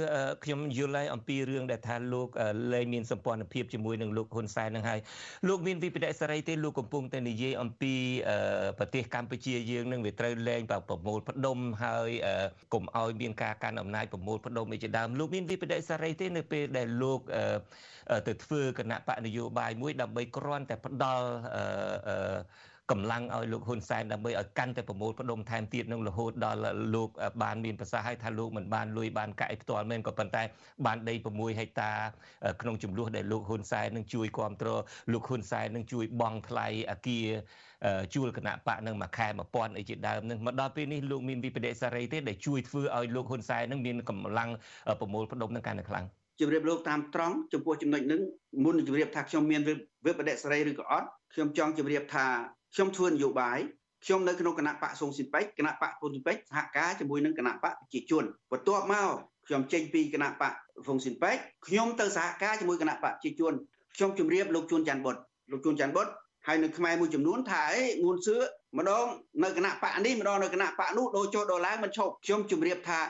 [0.45, 2.29] ខ្ញុំយល់ហើយអំពីរឿងដែលថាលោក
[2.73, 5.01] លែងមានសម្ព័ន្ធភាពជាមួយនឹងលោកហ៊ុនសែននឹងហើយ
[5.49, 7.95] លោកមានវិបដិសេរីទេលោកកំពុងតែនិយាយអំពី
[8.79, 12.11] ប្រទេសកម្ពុជាយើងនឹងវាត្រូវលែងប្រមូលផ្ដុំហើយ
[12.73, 17.21] កុំឲ្យមានការកាន់អំណាចប្រមូលផ្ដុំឯជាដើមលោកមានវិបដិសេរីទេនៅពេលដែលលោក
[18.27, 21.27] ទៅធ្វើគណៈបកនយោបាយមួយដើម្បីគ្រាន់តែផ្ដល់
[22.93, 26.61] កម្លាំងឲ្យលោកហ៊ុនសែនដើម្បីឲ្យកាន់តែប្រមូលផ្ដុំថែមទៀតនឹងរហូតដល់
[26.95, 27.09] លោក
[27.43, 30.43] បានមានប្រសាសន៍ឲ្យថាលោកមិនបានលុយបានកាក់ផ្ទាល់មែនក៏ប៉ុន្តែ
[30.87, 31.93] បានដី6ហិកតា
[32.63, 34.81] ក្នុងចំនួនដែលលោកហ៊ុនសែននឹងជួយគ្រប់គ្រង
[35.13, 37.27] លោកហ៊ុនសែននឹងជួយបង់ថ្លៃអាគារ
[38.15, 44.51] ជួលគណៈបកនឹងមួយខែ1000អីជាដើមនឹងមកដល់ពេលនេះលោកមានវិបដិសារីទេដែលជួយធ្វើឲ្យលោកហ៊ុនសែននឹងមានកម្លាំង
[45.01, 46.07] ប្រមូលផ្ដុំនឹងកាន់តែខ្លាំង
[46.41, 48.21] ជម្រាបលោកតាមត្រង់ចំពោះចំណុចនឹង
[48.65, 49.63] មុនជម្រាបថាខ្ញុំមាន
[50.07, 52.27] វិបដិសារីឬក៏អត់ខ្ញុំចង់ជម្រាបថា
[52.75, 53.59] ខ្ញុំធ្វើនយោបាយ
[54.05, 59.11] ខ្ញុំនៅក្នុងគណៈបកសុងស៊ីពេចគណៈបកពុនស៊ីពេចសហការជាមួយនឹងគណៈបកប្រជាជនបន្ទាប់មក
[59.47, 60.53] ខ្ញុំចេញពីគណៈបក
[60.85, 63.53] ហ្វុងស៊ីនពេចខ្ញុំទៅសហការជាមួយគណៈបកប្រជាជន
[63.97, 65.17] ខ្ញុំជម្រាបលោកជួនច័ន្ទបុត
[65.51, 66.07] លោកជួនច័ន្ទបុត
[66.47, 68.37] ហើយនៅខ្មែរមួយចំនួនថាអេងួនសឿ
[68.79, 69.07] ម្ដង
[69.43, 73.01] នៅគណៈបកនេះម្ដងនៅគណៈបកនោះដូរចុះដូរឡើងមិនឈប់ខ្ញុំជម្រាបថា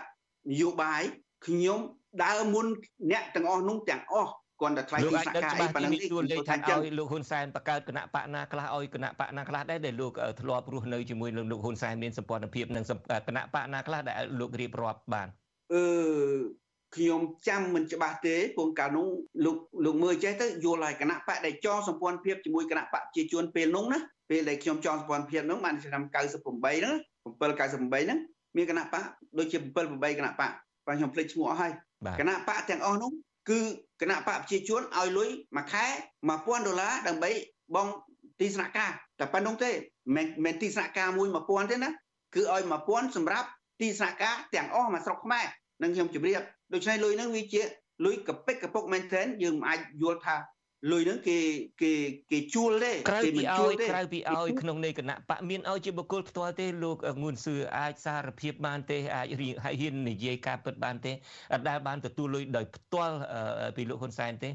[0.51, 1.03] នយោបាយ
[1.47, 1.81] ខ្ញុំ
[2.25, 2.67] ដើរមុន
[3.11, 4.33] អ្នកទាំងអស់នោះទាំងអស់
[4.63, 12.85] គាត់តែថ្លៃទីសកាអីប៉ុណ្ណឹងទីទួលលេខថាឲ្យលោកហ៊ុនសែនបង្កើតគណៈបកណាខ្លះឲ្យគណៈបកណាខ្លះដែរដែលលោកធ្លាប់រស់នៅជាមួយនឹងលោកហ៊ុនសែនមានសម្ព័ន្ធភាពនឹង
[13.29, 15.29] គណៈបកណាខ្លះដែលលោករៀបរាប់បាន
[15.73, 15.85] អឺ
[16.97, 19.07] ខ្ញុំចាំមិនច្បាស់ទេពងកាលនោះ
[19.45, 23.99] លោកលោកមើលចេះទៅយល់ហើយគណៈបកដែលចងសម្ព័ន្ធភាពជាមួយគណៈបកជាជួនពេលនោះណា
[24.31, 26.95] ពេលដែលខ្ញុំចងសម្ព័ន្ធភាពនោះបានឆ្នាំ98ហ្នឹង
[27.41, 28.19] 798ហ្នឹង
[28.57, 29.03] មានគណៈបក
[29.39, 30.53] ដូចជា7 8គណៈបកបាទ
[30.87, 31.73] ខ្ញុំភ្លេចឈ្មោះអស់ហើយ
[32.21, 33.11] គណៈបកទាំងអស់នោះ
[33.49, 33.61] គឺ
[34.01, 35.85] គណៈបកប្រជាជនឲ្យលុយមួយខែ
[36.29, 37.31] 1000ដុល្លារដើម្បី
[37.75, 37.89] បង
[38.41, 38.91] ទីស្នាក់ការ
[39.21, 39.71] តែប៉ុណ្្នោះទេ
[40.17, 41.91] មិនមែនទីស្នាក់ការមួយ1000ទេណា
[42.35, 43.49] គឺឲ្យ1000សម្រាប់
[43.81, 45.47] ទីស្នាក់ការទាំងអស់មកស្រុកខ្មែរ
[45.83, 46.43] នឹងខ្ញុំជម្រាប
[46.75, 47.63] ដូច្នេះលុយហ្នឹងវាជា
[48.07, 50.37] លុយកពិកកពុកមែនទែនយើងមិនអាចយល់ថា
[50.91, 51.39] លុយហ្នឹងគេ
[51.83, 51.93] គេ
[52.31, 59.27] គេជួលទេគេមិនជួលទេក្រៅពីឲ្យក្នុងនៃគណៈបកមានឲ្យជាបុគ្គលផ្ទាល់ទេលោកងួនសឿអាចសារភាពបានទេអាច
[59.65, 61.13] ហ៊ាននិយាយការពិតបានទេ
[61.53, 63.17] អត់ដែលបានទទួលលុយដោយផ្ទាល់
[63.77, 64.51] ពីលោកហ៊ុនសែនទេ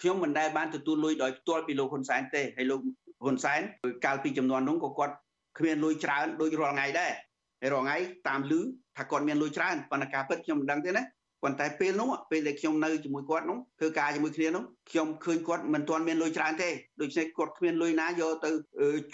[0.00, 2.80] ខ្ញុំមិនដែលបានទទួលលុយដោយផ្ទាល់ពីលោកហ៊ុនសែនទេហើយលោក
[3.24, 3.60] ហ៊ុនសែន
[4.04, 5.14] កាលពីចំនួននោះក៏គាត់
[5.58, 7.12] គ្មានលុយច្រើនដូចរាល់ថ្ងៃដែរ
[7.60, 7.96] ហើយរាល់ថ្ងៃ
[8.28, 8.60] តាមលឺ
[8.98, 11.02] ថាគាត់មានលុយច្រើនប៉ុន្តែការពិតខ្ញុំមិនដឹងទេណា
[11.42, 16.68] ប៉ុន្តែពេលនោះពេលដែលខ្ញុំនៅជាមួយគាត់នោះធ្វើការជាមួយគ្នានោះខ្ញុំឃើញគាត់មិនទាន់មានលុយច្រើនទេ
[17.00, 18.50] ដូច្នេះគាត់គ្មានលុយណាយកទៅ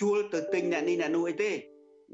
[0.00, 1.50] ជួលទៅទិញអ្នកនេះអ្នកនោះអីទេ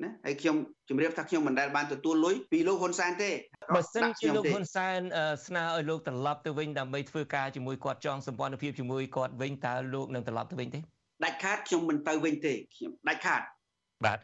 [0.03, 0.57] ណាហើយខ្ញុំ
[0.89, 3.31] ជម្រាបថាខ្ញុំមិនដែលបានទទួលលុយពីលោកហ៊ុនសែនទេ
[3.75, 5.01] បើសិនជាលោកហ៊ុនសែន
[5.47, 10.81] ស្នើឲ្យលោកត្រឡប់ទៅវិញដើម្បីធ្វើការជាមួយគាត់ចងសម្ព័ន្ធភាពជាមួយគាត់វិញតើលោកនឹងត្រឡប់ទៅវិញទេ
[11.25, 13.41] ដាច់ខាតខ្ញុំមិនទៅវិញទេខ្ញុំដាច់ខាត
[14.07, 14.19] បាទ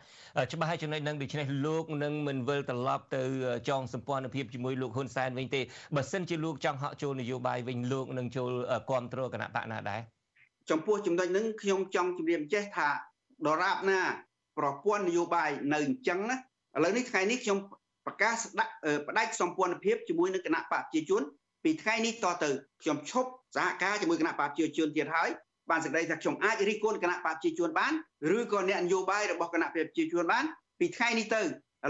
[0.53, 3.23] ច្បាស់ហើយចំណុចនឹងដូច្នេះលោកនឹងមិនវិលត្រឡប់ទៅ
[3.69, 5.61] ចងសម្ព័ន្ធភាពជាមួយលោកហ៊ុនសែនវិញទេ
[5.97, 8.51] បើសិនជាលោកចង់ហក់ចូលនយោបាយវិញលោកនឹងចូល
[8.89, 10.01] គ្រប់គ្រងគណៈបកណាដែរ
[10.71, 12.89] ចំពោះចំណុចនឹងខ្ញុំចង់ជម្រាបចេះថា
[13.47, 14.01] ដរាបណា
[14.59, 16.39] ប្រព័ន្ធនយោបាយនៅអញ្ចឹងណាឥ
[16.85, 17.59] ឡូវនេះថ្ងៃនេះខ្ញុំ
[18.07, 18.73] ប្រកាសដាក់
[19.09, 21.23] ផ្ដាច់សម្ព័ន្ធភាពជាមួយនឹងគណៈបកប្រជាជន
[21.65, 22.51] ពីថ្ងៃនេះតទៅ
[22.83, 25.31] ខ្ញុំឈប់សហការជាមួយគណៈបកប្រជាជនទៀតហើយ
[25.71, 27.93] បានសេចក្តីថាខ្ញុំអាចរិះគន់គណៈបកប្រជាជនបាន
[28.37, 30.45] ឬក៏អ្នកនយោបាយរបស់គណៈបកប្រជាជនបាន
[30.79, 31.45] ពីថ្ងៃនេះទៅឥ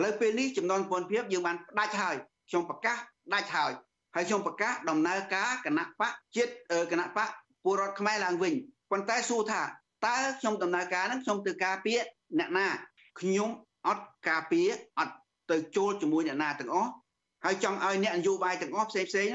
[0.05, 2.17] ឡូវពេលនេះចំណន់ពន្ធភាពយើងបានផ្ដាច់ហើយ
[2.49, 2.97] ខ្ញុំប្រកាស
[3.35, 3.73] ដាច់ហើយ
[4.15, 6.53] ហើយខ្ញុំប្រកាសដំណើរការគណៈបកជាតិ
[6.91, 7.29] គណៈបក
[7.65, 8.55] ពលរដ្ឋខ្មែរឡើងវិញ
[8.91, 9.63] ប៉ុន្តែសួរថា
[10.07, 11.99] តើខ្ញុំដំណើរការហ្នឹងខ្ញុំទៅការពារ
[12.39, 12.69] អ្នកណា
[13.21, 13.51] ខ្ញុំ
[13.89, 14.69] អត់ការពារ
[14.99, 15.15] អត់
[15.51, 16.91] ទៅចូលជាមួយអ្នកណាទាំងអស់
[17.45, 19.27] ហើយចង់ឲ្យអ្នកនយោបាយទាំងអស់ផ្សេងផ្សេង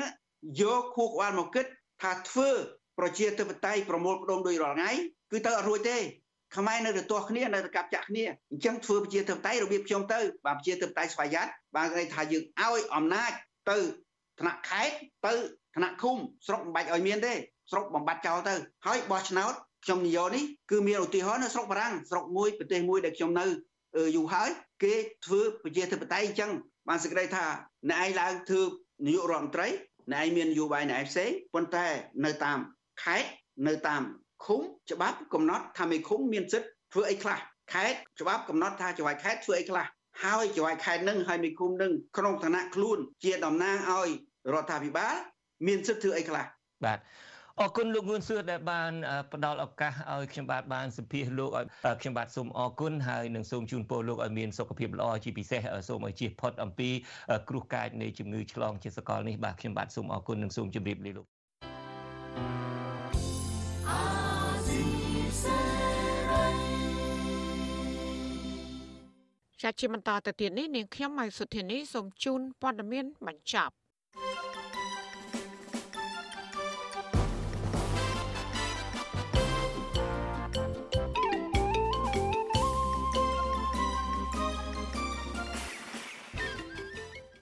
[0.61, 1.65] យកខួរក្បាលមកគិត
[2.01, 2.51] ថាធ្វើ
[2.99, 4.91] ប្រជាធិបតេយ្យប្រមូលផ្ដុំដោយរាល់ថ្ងៃ
[5.31, 5.97] គឺទៅអត់រួចទេ
[6.55, 13.31] ខ្មែរនៅតែទាស់គ្នានៅតែកាប់ចាក់គ្នាអញ្ចឹងធ្វើប្រជាធិបតេយ្យរបៀបខ្ញុំទៅបាទប្រជាធិបតេយ្យស្វ័យយ័តបាទគេថាយើងឲ្យអំណាច
[13.71, 13.77] ទៅ
[14.39, 14.95] ថ្នាក់ខេត្ត
[15.27, 15.33] ទៅ
[15.75, 16.17] ថ្នាក់ឃុំ
[16.47, 17.33] ស្រុកមិនបាច់ឲ្យមានទេ
[17.71, 18.55] ស្រុកបំបត្តិចោលទៅ
[18.87, 19.53] ហើយបោះឆ្នោត
[19.85, 23.45] ខ្ញុំនិយាយនេះគឺមានឧទាហរណ៍នៅស្រុកបារាំងស្រុកមួយប្រទេសមួយដែលខ្ញុំនៅ
[24.15, 24.49] យូរហើយ
[24.83, 24.93] គេ
[25.25, 26.51] ធ្វើប្រជាធិបតេយ្យអញ្ចឹង
[26.87, 27.45] បានសេចក្តីថា
[27.89, 28.61] អ្នកឯងឡើងធ្វើ
[29.07, 29.67] នាយករដ្ឋមន្ត្រី
[30.11, 31.85] អ្នកឯងមាននយោបាយអ្នកឯងផ្សេងប៉ុន្តែ
[32.25, 32.59] នៅតាម
[33.03, 33.29] ខេត្ត
[33.67, 34.01] នៅតាម
[34.45, 37.39] ឃុំច្បាប់កំណត់ថាមេឃុំមានសិទ្ធិធ្វើអីខ្លះ
[37.73, 39.85] ខេត្តច្បាប់កំណត់ថាចៅហ្វាយខេត្តធ្វើអីខ្លះ
[40.23, 44.09] ហើយចៅហ្វាយខេត្តនឹងហើយមេឃុំនឹងក្នុងឋានៈខ្លួនជាតំណាងឲ្យ
[44.53, 45.15] រដ្ឋាភិបាល
[45.67, 46.45] មានសិទ្ធិធ្វើអីខ្លះ
[46.85, 46.99] បាទ
[47.61, 48.91] អរគុណលោកងួនសឿដែលបាន
[49.33, 51.65] ផ្ដល់ឱកាសឲ្យខ្ញុំបាទបានសម្ភាសលោកឲ្យ
[52.01, 56.89] ខ្ញុំបាទសូមអរគុណហើយនឹងសូមជូនពរលោកឲ្យមានសុខភាពល្អជាពិសេសសូមឲ្យជៀសផុតអំពី
[57.49, 61.25] គ្រោះកាចនៃជំងឺឆ្លងជាសកលនេះបាទខ្ញុំបាទសូមអរគុណនិងសូមជម្រាបលាលោក
[69.62, 73.74] ជាជាបន្តទៅទៀតនេះនាងខ្ញុំម៉ៃសុធានីសូមជូនព័ត៌មានបញ្ចប់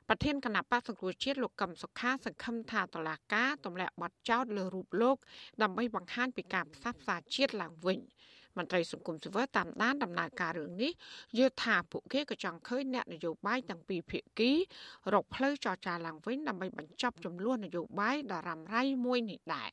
[0.10, 5.18] ប្រធានគណៈបក្សសង្គ្រោះជាតិលោកកឹមសុខាសង្ឃឹមថាតឡាកាទម្លាក់បទចោទលើរូបលោក
[5.62, 8.00] ដើម្បីបង្ហាញពីការផ្សះផ្សាជាតិឡើងវិញ
[8.58, 10.92] មន្ត្រីសង្គមស៊ីវិលតាមដានដំណើរការរឿងនេះ
[11.38, 14.52] យល់ថាពួកគេក៏ចង់ឃើញអ្នកនយោបាយទាំងពីរភាគី
[15.14, 19.70] រកផ្លូវចរចាឡើងវិញដើម្បីបញ្ចប់ចំនួននយោបាយដ៏រ៉ាំរ៉ៃមួយនេះដែរ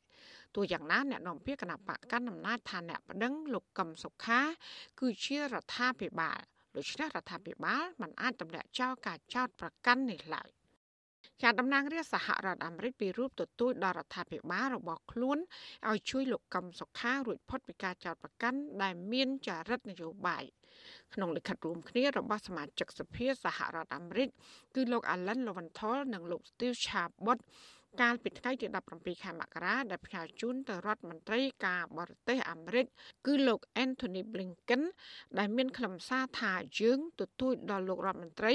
[0.55, 4.41] ទោះយ៉ាងណាអ្នកនាំពាក្យគណៈបកកណ្ដាលអំណាចថាអ្នកប្តឹងលោកកឹមសុខា
[5.01, 6.41] គឺជារដ្ឋាភិបាល
[6.77, 10.51] ដូច្នេះរដ្ឋាភិបាលមិនអាចទម្លាក់ចោលការចោទប្រកាន់នេះឡើយ
[11.43, 15.39] ជាតំណាងរាជសហរដ្ឋអាមេរិកពីរូបទទូចដល់រដ្ឋាភិបាលរបស់ខ្លួន
[15.89, 20.45] ឲ្យជួយលោកកឹមសុខារួចផុតពីការចោទប្រកាន់ដែលមានចរិតនយោបាយ
[21.15, 24.29] ក្នុងលិខិតរួមគ្នារបស់សមាជិកសភាសហរដ្ឋអាមេរិក
[24.75, 27.39] គឺលោក Alan Lowenthal និងលោក Steve Chabot
[28.01, 28.67] កាលពីថ្ងៃទី
[28.97, 32.87] 17ខែមករាដែលផ្ញើជូនទៅរដ្ឋមន្ត្រីការបរទេសអាមេរិក
[33.27, 34.83] គឺលោក Anthony Blinken
[35.39, 38.55] ដែលមានខ្លឹមសារថាយើងទទូចដល់លោករដ្ឋមន្ត្រី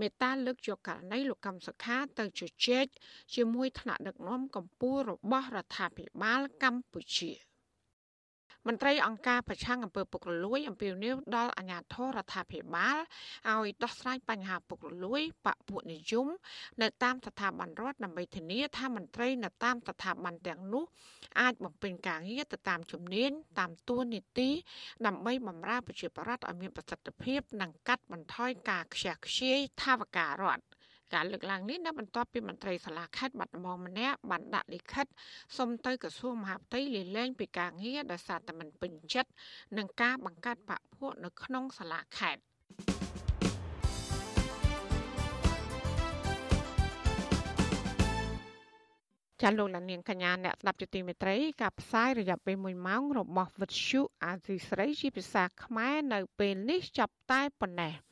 [0.00, 2.86] មេត្តាលើកយកករណីលោកកម្មសខាទៅជជែក
[3.34, 7.32] ជាមួយថ្នាក់ដឹកនាំកម្ពុជារបស់រដ្ឋាភិបាលកម្ពុជា។
[8.68, 12.98] មន្ត្រីអង្គការប្រឆាំងអំពើពុករលួយអំពាវនាវដល់អាជ្ញាធររដ្ឋាភិបាល
[13.50, 16.26] ឲ្យដោះស្រាយបញ្ហាពុករលួយបពពួកនិយម
[16.82, 20.84] នៅតាមស្ថាប័នរដ្ឋដើម្បីធានាថាមន្ត្រីនៅតាមស្ថាប័នទាំងនោះ
[21.40, 24.50] អាចបំពេញការងារទៅតាមជំនាញតាមទួនាទី
[25.06, 30.71] ដើម្បីបម្រើប្រជាពលរដ្ឋឲ្យមានប្រសិទ្ធភាព និងកាត់បន្ថយការខ្ជះខ្ជាយថាវការរដ្ឋ
[31.14, 35.06] ការលើកឡើងនេះនៅបន្ទាប់ពីមន្ត្រីសាលាខេត្តបាត់ដំបងម្នាក់បានដាក់លិខិត
[35.56, 39.30] សុំទៅក្រសួងមហាផ្ទៃលាលែងពីការងារដោយសារតែមិនពេញចិត្ត
[39.78, 42.42] នឹងការបង្កើតបកពួកនៅក្នុងសាលាខេត្ត
[49.42, 57.94] ចាលោកលានាងកញ្ញាអ្នកស្ដាប់ជាទីមេត្រីការផ្សាយរយៈពេល1ម៉ោងរបស់វិទ្យុអាស៊ីស្រីជាភាសាខ្មែរនៅពេលនេះចាប់តែប៉ុណ្ណេះ។